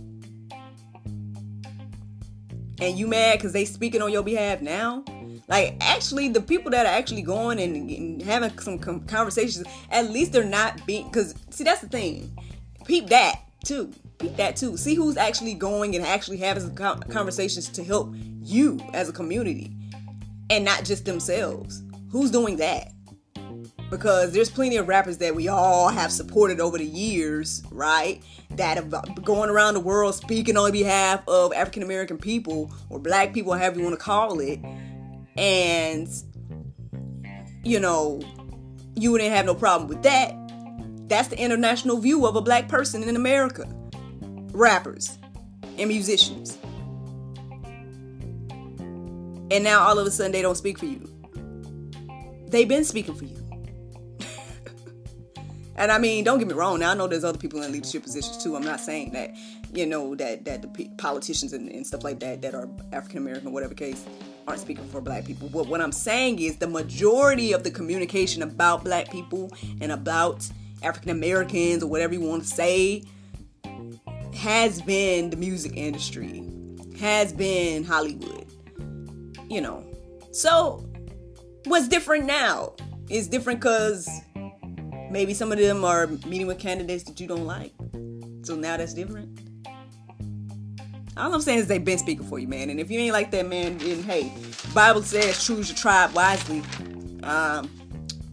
And 2.80 2.98
you 2.98 3.08
mad 3.08 3.40
because 3.40 3.54
they 3.54 3.66
speaking 3.66 4.02
on 4.02 4.12
your 4.12 4.24
behalf 4.24 4.62
now? 4.62 5.04
Like, 5.48 5.78
actually, 5.80 6.30
the 6.30 6.42
people 6.42 6.72
that 6.72 6.86
are 6.86 6.92
actually 6.92 7.22
going 7.22 7.60
and, 7.60 7.90
and 7.90 8.22
having 8.22 8.58
some 8.60 8.78
conversations, 8.78 9.66
at 9.90 10.10
least 10.12 10.34
they're 10.34 10.44
not 10.44 10.86
being. 10.86 11.06
Because 11.08 11.34
see, 11.50 11.64
that's 11.64 11.82
the 11.82 11.88
thing. 11.88 12.38
Peep 12.86 13.08
that 13.08 13.42
too. 13.64 13.92
That 14.20 14.56
too. 14.56 14.78
See 14.78 14.96
who's 14.96 15.18
actually 15.18 15.54
going 15.54 15.96
and 15.96 16.06
actually 16.06 16.38
having 16.38 16.72
mm-hmm. 16.72 17.12
conversations 17.12 17.70
to 17.70 17.84
help 17.84 18.16
you 18.42 18.80
as 18.94 19.10
a 19.10 19.14
community 19.14 19.76
and 20.50 20.66
not 20.66 20.84
just 20.86 21.06
themselves. 21.06 21.84
Who's 22.10 22.32
doing 22.32 22.58
that? 22.58 22.94
Because 23.90 24.34
there's 24.34 24.50
plenty 24.50 24.78
of 24.78 24.88
rappers 24.88 25.20
that 25.20 25.36
we 25.36 25.48
all 25.48 25.88
have 25.90 26.12
supported 26.12 26.60
over 26.60 26.78
the 26.78 26.86
years, 26.86 27.64
right? 27.72 28.22
That 28.52 28.78
have 28.78 29.24
going 29.24 29.50
around 29.50 29.76
the 29.76 29.80
world 29.80 30.16
speaking 30.16 30.58
on 30.58 30.72
behalf 30.72 31.26
of 31.28 31.54
African 31.54 31.84
American 31.84 32.18
people 32.18 32.72
or 32.90 33.00
black 33.00 33.34
people, 33.34 33.54
however 33.54 33.78
you 33.78 33.86
want 33.86 33.98
to 33.98 34.04
call 34.04 34.40
it. 34.40 34.60
And, 35.38 36.10
you 37.64 37.80
know, 37.80 38.22
you 38.96 39.12
wouldn't 39.12 39.32
have 39.32 39.46
no 39.46 39.54
problem 39.56 39.88
with 39.88 40.04
that. 40.04 40.34
That's 41.08 41.30
the 41.30 41.40
international 41.40 41.98
view 42.00 42.26
of 42.26 42.36
a 42.36 42.42
black 42.42 42.68
person 42.68 43.04
in 43.04 43.16
America. 43.16 43.66
Rappers 44.58 45.18
and 45.78 45.88
musicians 45.88 46.58
and 49.50 49.64
now 49.64 49.82
all 49.82 49.98
of 49.98 50.06
a 50.06 50.12
sudden 50.12 50.32
they 50.32 50.42
don't 50.42 50.56
speak 50.56 50.78
for 50.78 50.86
you. 50.86 51.10
They've 52.48 52.68
been 52.68 52.84
speaking 52.84 53.16
for 53.16 53.26
you. 53.26 53.38
and 55.76 55.92
I 55.92 55.98
mean, 56.00 56.24
don't 56.24 56.40
get 56.40 56.48
me 56.48 56.54
wrong. 56.54 56.80
Now 56.80 56.92
I 56.92 56.94
know 56.94 57.08
there's 57.08 57.24
other 57.24 57.38
people 57.38 57.62
in 57.62 57.72
leadership 57.72 58.04
positions 58.04 58.44
too. 58.44 58.56
I'm 58.56 58.64
not 58.64 58.80
saying 58.80 59.12
that, 59.12 59.32
you 59.74 59.86
know, 59.86 60.16
that 60.16 60.46
that 60.46 60.62
the 60.62 60.90
politicians 60.98 61.54
and, 61.54 61.70
and 61.70 61.86
stuff 61.86 62.04
like 62.04 62.20
that 62.20 62.42
that 62.42 62.56
are 62.56 62.70
African 62.92 63.20
American, 63.20 63.52
whatever 63.52 63.74
case, 63.74 64.06
aren't 64.48 64.62
speaking 64.62 64.88
for 64.90 65.02
black 65.02 65.26
people. 65.26 65.50
But 65.50 65.68
what 65.68 65.82
I'm 65.82 65.92
saying 65.92 66.40
is 66.40 66.58
the 66.58 66.68
majority 66.68 67.54
of 67.54 67.64
the 67.64 67.72
communication 67.72 68.44
about 68.44 68.84
black 68.84 69.12
people 69.12 69.52
and 69.82 69.92
about 69.92 70.48
African 70.84 71.12
Americans 71.12 71.84
or 71.84 71.88
whatever 71.88 72.14
you 72.14 72.22
want 72.22 72.44
to 72.44 72.50
say 72.50 73.04
has 74.38 74.82
been 74.82 75.30
the 75.30 75.38
music 75.38 75.74
industry, 75.76 76.44
has 77.00 77.34
been 77.34 77.84
Hollywood 77.84 78.46
you 79.50 79.62
know. 79.62 79.82
So, 80.34 80.86
what's 81.66 81.88
different 81.88 82.26
now? 82.26 82.74
it's 83.10 83.28
different 83.28 83.60
because 83.60 84.10
maybe 85.10 85.34
some 85.34 85.52
of 85.52 85.58
them 85.58 85.84
are 85.86 86.08
meeting 86.26 86.48
with 86.48 86.60
candidates 86.60 87.04
that 87.06 87.20
you 87.20 87.28
don't 87.28 87.46
like. 87.46 87.74
So 88.44 88.56
now 88.56 88.78
that's 88.78 88.94
different. 88.94 89.40
All 91.16 91.34
I'm 91.34 91.42
saying 91.42 91.60
is 91.60 91.68
they've 91.68 91.84
been 91.84 91.98
speaking 91.98 92.26
for 92.26 92.38
you, 92.38 92.48
man. 92.48 92.70
And 92.70 92.80
if 92.80 92.92
you 92.92 93.00
ain't 93.00 93.14
like 93.14 93.32
that, 93.32 93.48
man, 93.48 93.78
then 93.78 94.04
hey, 94.04 94.34
Bible 94.74 95.02
says 95.04 95.44
choose 95.44 95.70
your 95.70 95.78
tribe 95.78 96.14
wisely. 96.14 96.62
Um, 97.24 97.70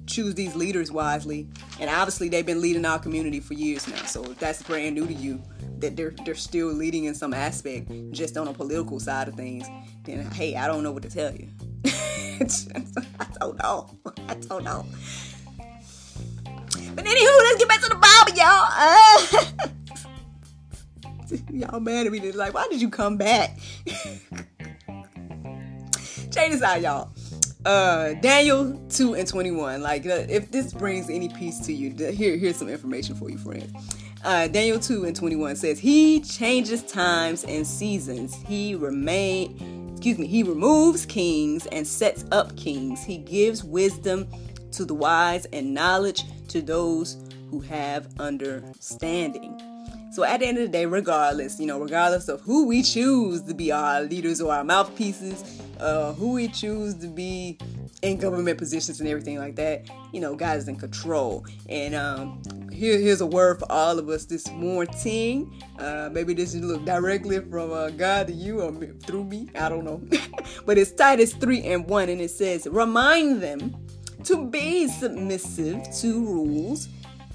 choose 0.06 0.34
these 0.34 0.54
leaders 0.54 0.92
wisely. 0.92 1.48
And 1.80 1.90
obviously 1.90 2.28
they've 2.28 2.46
been 2.46 2.60
leading 2.60 2.84
our 2.84 2.98
community 2.98 3.40
for 3.40 3.54
years 3.54 3.88
now. 3.88 4.04
So 4.04 4.22
if 4.24 4.38
that's 4.38 4.62
brand 4.62 4.94
new 4.94 5.06
to 5.06 5.12
you, 5.12 5.42
that 5.78 5.96
they're 5.96 6.14
they're 6.24 6.34
still 6.34 6.68
leading 6.68 7.04
in 7.04 7.14
some 7.14 7.34
aspect, 7.34 7.90
just 8.12 8.36
on 8.36 8.48
a 8.48 8.52
political 8.52 9.00
side 9.00 9.28
of 9.28 9.34
things, 9.34 9.66
then 10.04 10.24
hey, 10.32 10.56
I 10.56 10.66
don't 10.66 10.82
know 10.82 10.92
what 10.92 11.02
to 11.02 11.10
tell 11.10 11.32
you. 11.34 11.48
I 11.84 13.26
don't 13.40 13.58
know. 13.62 13.90
I 14.28 14.34
don't 14.34 14.64
know. 14.64 14.86
But 16.94 17.04
anywho, 17.04 17.38
let's 17.38 17.58
get 17.58 17.68
back 17.68 17.80
to 17.82 17.88
the 17.88 17.96
Bible, 17.96 18.36
y'all. 18.38 19.70
Y'all 21.52 21.80
mad 21.80 22.06
at 22.06 22.12
me. 22.12 22.32
Like, 22.32 22.54
why 22.54 22.68
did 22.70 22.80
you 22.80 22.88
come 22.90 23.16
back? 23.16 23.58
Check 26.30 26.50
this 26.50 26.62
out, 26.62 26.80
y'all. 26.80 27.10
Uh, 27.64 28.12
Daniel 28.14 28.78
2 28.90 29.14
and 29.14 29.26
21. 29.26 29.80
Like, 29.80 30.06
uh, 30.06 30.26
if 30.28 30.50
this 30.50 30.74
brings 30.74 31.08
any 31.08 31.28
peace 31.30 31.60
to 31.60 31.72
you, 31.72 31.90
here, 32.12 32.36
here's 32.36 32.56
some 32.56 32.68
information 32.68 33.14
for 33.14 33.30
you, 33.30 33.38
friends. 33.38 33.72
Uh, 34.22 34.48
Daniel 34.48 34.78
2 34.78 35.04
and 35.04 35.16
21 35.16 35.56
says, 35.56 35.78
He 35.78 36.20
changes 36.20 36.82
times 36.82 37.44
and 37.44 37.66
seasons. 37.66 38.34
He 38.46 38.74
remain, 38.74 39.90
excuse 39.92 40.18
me, 40.18 40.26
he 40.26 40.42
removes 40.42 41.06
kings 41.06 41.66
and 41.66 41.86
sets 41.86 42.24
up 42.32 42.54
kings. 42.56 43.02
He 43.02 43.18
gives 43.18 43.64
wisdom 43.64 44.28
to 44.72 44.84
the 44.84 44.94
wise 44.94 45.46
and 45.46 45.72
knowledge 45.72 46.22
to 46.48 46.60
those 46.60 47.28
who 47.50 47.60
have 47.60 48.08
understanding. 48.18 49.73
So 50.14 50.22
at 50.22 50.38
the 50.38 50.46
end 50.46 50.58
of 50.58 50.62
the 50.62 50.68
day, 50.68 50.86
regardless, 50.86 51.58
you 51.58 51.66
know, 51.66 51.80
regardless 51.80 52.28
of 52.28 52.40
who 52.42 52.68
we 52.68 52.84
choose 52.84 53.42
to 53.42 53.52
be 53.52 53.72
our 53.72 54.02
leaders 54.02 54.40
or 54.40 54.54
our 54.54 54.62
mouthpieces, 54.62 55.60
uh, 55.80 56.12
who 56.12 56.34
we 56.34 56.46
choose 56.46 56.94
to 56.98 57.08
be 57.08 57.58
in 58.00 58.18
government 58.18 58.56
positions 58.56 59.00
and 59.00 59.08
everything 59.08 59.38
like 59.38 59.56
that, 59.56 59.90
you 60.12 60.20
know, 60.20 60.36
God 60.36 60.56
is 60.56 60.68
in 60.68 60.76
control. 60.76 61.44
And 61.68 61.96
um, 61.96 62.40
here, 62.70 62.96
here's 62.96 63.22
a 63.22 63.26
word 63.26 63.58
for 63.58 63.72
all 63.72 63.98
of 63.98 64.08
us 64.08 64.24
this 64.24 64.48
morning. 64.52 65.60
Uh, 65.80 66.10
maybe 66.12 66.32
this 66.32 66.54
is 66.54 66.62
look 66.62 66.84
directly 66.84 67.40
from 67.40 67.72
uh, 67.72 67.90
God 67.90 68.28
to 68.28 68.32
you 68.32 68.60
or 68.60 68.72
through 68.72 69.24
me. 69.24 69.48
I 69.56 69.68
don't 69.68 69.84
know. 69.84 70.00
but 70.64 70.78
it's 70.78 70.92
Titus 70.92 71.32
3 71.32 71.64
and 71.64 71.88
1, 71.88 72.08
and 72.08 72.20
it 72.20 72.30
says, 72.30 72.68
Remind 72.70 73.42
them 73.42 73.74
to 74.22 74.46
be 74.46 74.86
submissive 74.86 75.82
to 76.02 76.24
rules 76.24 76.88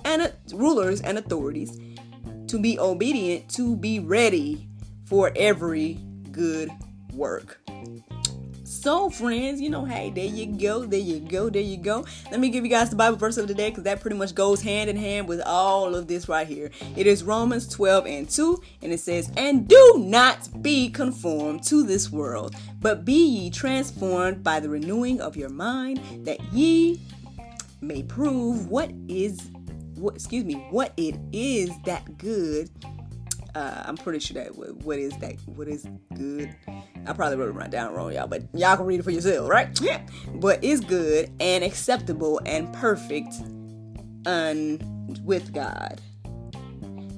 and 0.06 0.22
uh, 0.22 0.30
rulers 0.54 1.02
and 1.02 1.18
authorities 1.18 1.78
to 2.50 2.60
be 2.60 2.80
obedient, 2.80 3.48
to 3.50 3.76
be 3.76 4.00
ready 4.00 4.68
for 5.06 5.32
every 5.36 6.00
good 6.32 6.70
work. 7.14 7.62
So, 8.64 9.10
friends, 9.10 9.60
you 9.60 9.70
know, 9.70 9.84
hey, 9.84 10.10
there 10.10 10.26
you 10.26 10.46
go, 10.46 10.86
there 10.86 11.00
you 11.00 11.20
go, 11.20 11.50
there 11.50 11.62
you 11.62 11.78
go. 11.78 12.06
Let 12.32 12.40
me 12.40 12.50
give 12.50 12.64
you 12.64 12.70
guys 12.70 12.90
the 12.90 12.96
Bible 12.96 13.18
verse 13.18 13.38
of 13.38 13.48
the 13.48 13.54
day 13.54 13.70
because 13.70 13.84
that 13.84 14.00
pretty 14.00 14.16
much 14.16 14.34
goes 14.34 14.62
hand 14.62 14.90
in 14.90 14.96
hand 14.96 15.28
with 15.28 15.42
all 15.42 15.96
of 15.96 16.08
this 16.08 16.30
right 16.30 16.48
here. 16.48 16.72
It 16.96 17.06
is 17.06 17.24
Romans 17.24 17.68
12 17.68 18.06
and 18.08 18.30
2, 18.30 18.64
and 18.82 18.94
it 18.94 19.00
says, 19.00 19.32
And 19.36 19.68
do 19.68 19.96
not 19.98 20.62
be 20.62 20.90
conformed 20.90 21.64
to 21.64 21.84
this 21.84 22.10
world, 22.10 22.56
but 22.80 23.06
be 23.06 23.28
ye 23.28 23.50
transformed 23.50 24.44
by 24.44 24.60
the 24.60 24.70
renewing 24.70 25.20
of 25.20 25.36
your 25.36 25.50
mind, 25.50 26.00
that 26.26 26.42
ye 26.54 27.02
may 27.82 28.04
prove 28.04 28.68
what 28.70 28.92
is 29.08 29.50
what 30.00 30.16
excuse 30.16 30.46
me 30.46 30.56
what 30.72 30.94
it 30.98 31.16
is 31.32 31.70
that 31.86 32.18
good 32.18 32.70
uh, 33.56 33.84
I'm 33.86 33.98
pretty 33.98 34.20
sure 34.20 34.42
that 34.42 34.56
what, 34.56 34.76
what 34.84 35.00
is 35.00 35.18
that 35.18 35.36
what 35.48 35.68
is 35.68 35.88
good. 36.14 36.54
I 37.08 37.14
probably 37.14 37.38
wrote 37.38 37.50
it 37.50 37.54
right 37.54 37.70
down 37.70 37.94
wrong 37.94 38.14
y'all 38.14 38.28
but 38.28 38.44
y'all 38.54 38.78
can 38.78 38.86
read 38.86 39.00
it 39.00 39.04
for 39.04 39.12
yourself 39.12 39.50
right? 39.50 39.80
But 40.36 40.64
is 40.64 40.82
good 40.82 41.32
and 41.40 41.64
acceptable 41.64 42.40
and 42.46 42.72
perfect 42.74 43.34
and 44.26 45.20
with 45.24 45.54
God. 45.54 46.02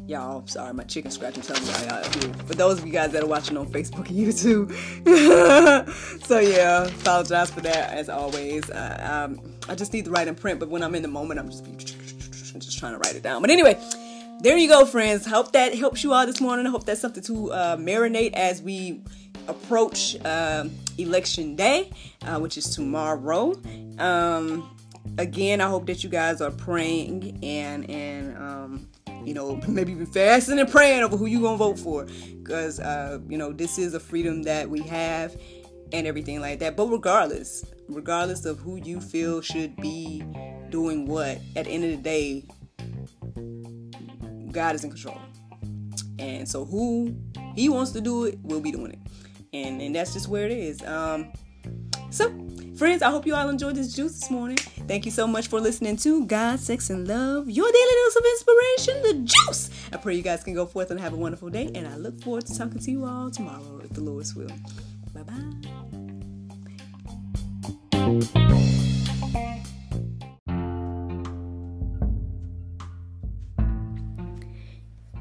Y'all 0.08 0.46
sorry 0.48 0.74
my 0.74 0.84
chicken 0.84 1.12
scratching 1.12 1.44
telling 1.44 1.66
y'all, 1.66 2.02
y'all 2.02 2.34
for 2.46 2.54
those 2.54 2.80
of 2.80 2.86
you 2.86 2.92
guys 2.92 3.12
that 3.12 3.24
are 3.24 3.28
watching 3.28 3.58
on 3.58 3.68
Facebook 3.68 4.10
and 4.10 4.18
YouTube 4.18 4.72
so 6.26 6.40
yeah 6.40 6.86
apologize 6.86 7.52
for 7.52 7.62
that 7.62 7.92
as 7.92 8.10
always. 8.10 8.70
Uh, 8.70 9.28
um, 9.30 9.54
I 9.70 9.76
just 9.76 9.94
need 9.94 10.06
to 10.06 10.12
write 10.12 10.28
in 10.28 10.36
print 10.36 10.60
but 10.60 10.70
when 10.70 10.82
I'm 10.82 10.96
in 10.96 11.02
the 11.02 11.08
moment 11.08 11.40
I'm 11.40 11.50
just 11.50 11.66
just 12.60 12.78
trying 12.80 12.94
to 12.94 12.98
write 13.00 13.16
it 13.16 13.24
down. 13.24 13.42
But 13.42 13.52
anyway, 13.52 13.78
there 14.42 14.58
you 14.58 14.68
go, 14.68 14.86
friends. 14.86 15.26
Hope 15.26 15.52
that 15.54 15.76
helps 15.76 16.04
you 16.04 16.14
all 16.14 16.26
this 16.26 16.42
morning. 16.42 16.66
I 16.66 16.70
hope 16.70 16.86
that's 16.86 17.02
something 17.02 17.24
to 17.24 17.52
uh, 17.52 17.78
marinate 17.78 18.34
as 18.34 18.62
we 18.62 19.02
approach 19.48 20.18
uh, 20.26 20.66
election 20.98 21.56
day, 21.56 21.92
uh, 22.24 22.40
which 22.40 22.58
is 22.58 22.76
tomorrow. 22.76 23.54
Um, 24.00 24.76
again, 25.18 25.62
I 25.62 25.68
hope 25.68 25.86
that 25.88 26.04
you 26.04 26.10
guys 26.10 26.42
are 26.42 26.52
praying 26.52 27.40
and 27.44 27.90
and 27.90 28.38
um, 28.38 28.88
you 29.24 29.34
know 29.34 29.60
maybe 29.68 29.92
even 29.92 30.06
fasting 30.08 30.60
and 30.60 30.70
praying 30.70 31.04
over 31.04 31.18
who 31.18 31.26
you 31.26 31.42
gonna 31.42 31.58
vote 31.58 31.80
for, 31.80 32.06
because 32.40 32.80
uh, 32.80 33.20
you 33.28 33.38
know 33.38 33.52
this 33.52 33.78
is 33.78 33.94
a 33.94 34.00
freedom 34.00 34.44
that 34.44 34.70
we 34.70 34.82
have 34.82 35.36
and 35.94 36.08
everything 36.08 36.42
like 36.42 36.60
that. 36.60 36.76
But 36.76 36.88
regardless, 36.88 37.66
regardless 37.88 38.46
of 38.46 38.60
who 38.60 38.78
you 38.78 39.02
feel 39.02 39.42
should 39.42 39.76
be 39.78 40.24
doing 40.72 41.06
what, 41.06 41.40
at 41.56 41.66
the 41.66 41.72
end 41.72 41.84
of 41.84 41.92
the 41.92 41.98
day, 41.98 42.44
God 44.52 44.76
is 44.76 44.84
in 44.84 44.90
control. 44.90 45.20
And 46.20 46.48
so 46.48 46.66
who 46.66 47.16
he 47.56 47.70
wants 47.70 47.92
to 47.92 48.02
do 48.02 48.26
it, 48.26 48.40
will 48.44 48.62
be 48.62 48.72
doing 48.72 48.92
it. 48.92 49.00
And 49.54 49.82
and 49.82 49.96
that's 49.96 50.14
just 50.14 50.28
where 50.28 50.46
it 50.46 50.52
is. 50.52 50.82
Um 50.84 51.32
so 52.10 52.30
friends, 52.76 53.02
I 53.02 53.10
hope 53.10 53.26
you 53.26 53.36
all 53.36 53.50
enjoyed 53.50 53.76
this 53.76 53.94
juice 53.94 54.20
this 54.20 54.30
morning. 54.30 54.58
Thank 54.58 55.06
you 55.06 55.12
so 55.12 55.28
much 55.28 55.48
for 55.48 55.60
listening 55.60 55.98
to 55.98 56.26
God, 56.26 56.60
Sex, 56.60 56.90
and 56.90 57.08
Love, 57.08 57.50
your 57.50 57.72
daily 57.72 57.96
dose 58.04 58.16
of 58.16 58.26
inspiration, 58.26 59.02
the 59.04 59.14
juice. 59.26 59.70
I 59.94 59.98
pray 59.98 60.16
you 60.16 60.24
guys 60.24 60.44
can 60.44 60.54
go 60.54 60.66
forth 60.66 60.92
and 60.92 61.00
have 61.00 61.14
a 61.14 61.18
wonderful 61.18 61.50
day. 61.50 61.70
And 61.76 61.88
I 61.88 61.96
look 61.98 62.22
forward 62.22 62.46
to 62.48 62.58
talking 62.58 62.80
to 62.80 62.92
you 62.92 63.06
all 63.06 63.32
tomorrow 63.32 63.82
if 63.84 63.92
the 63.92 64.02
Lord's 64.02 64.36
will. 64.36 64.50
Bye 65.14 65.24
bye. 68.02 68.62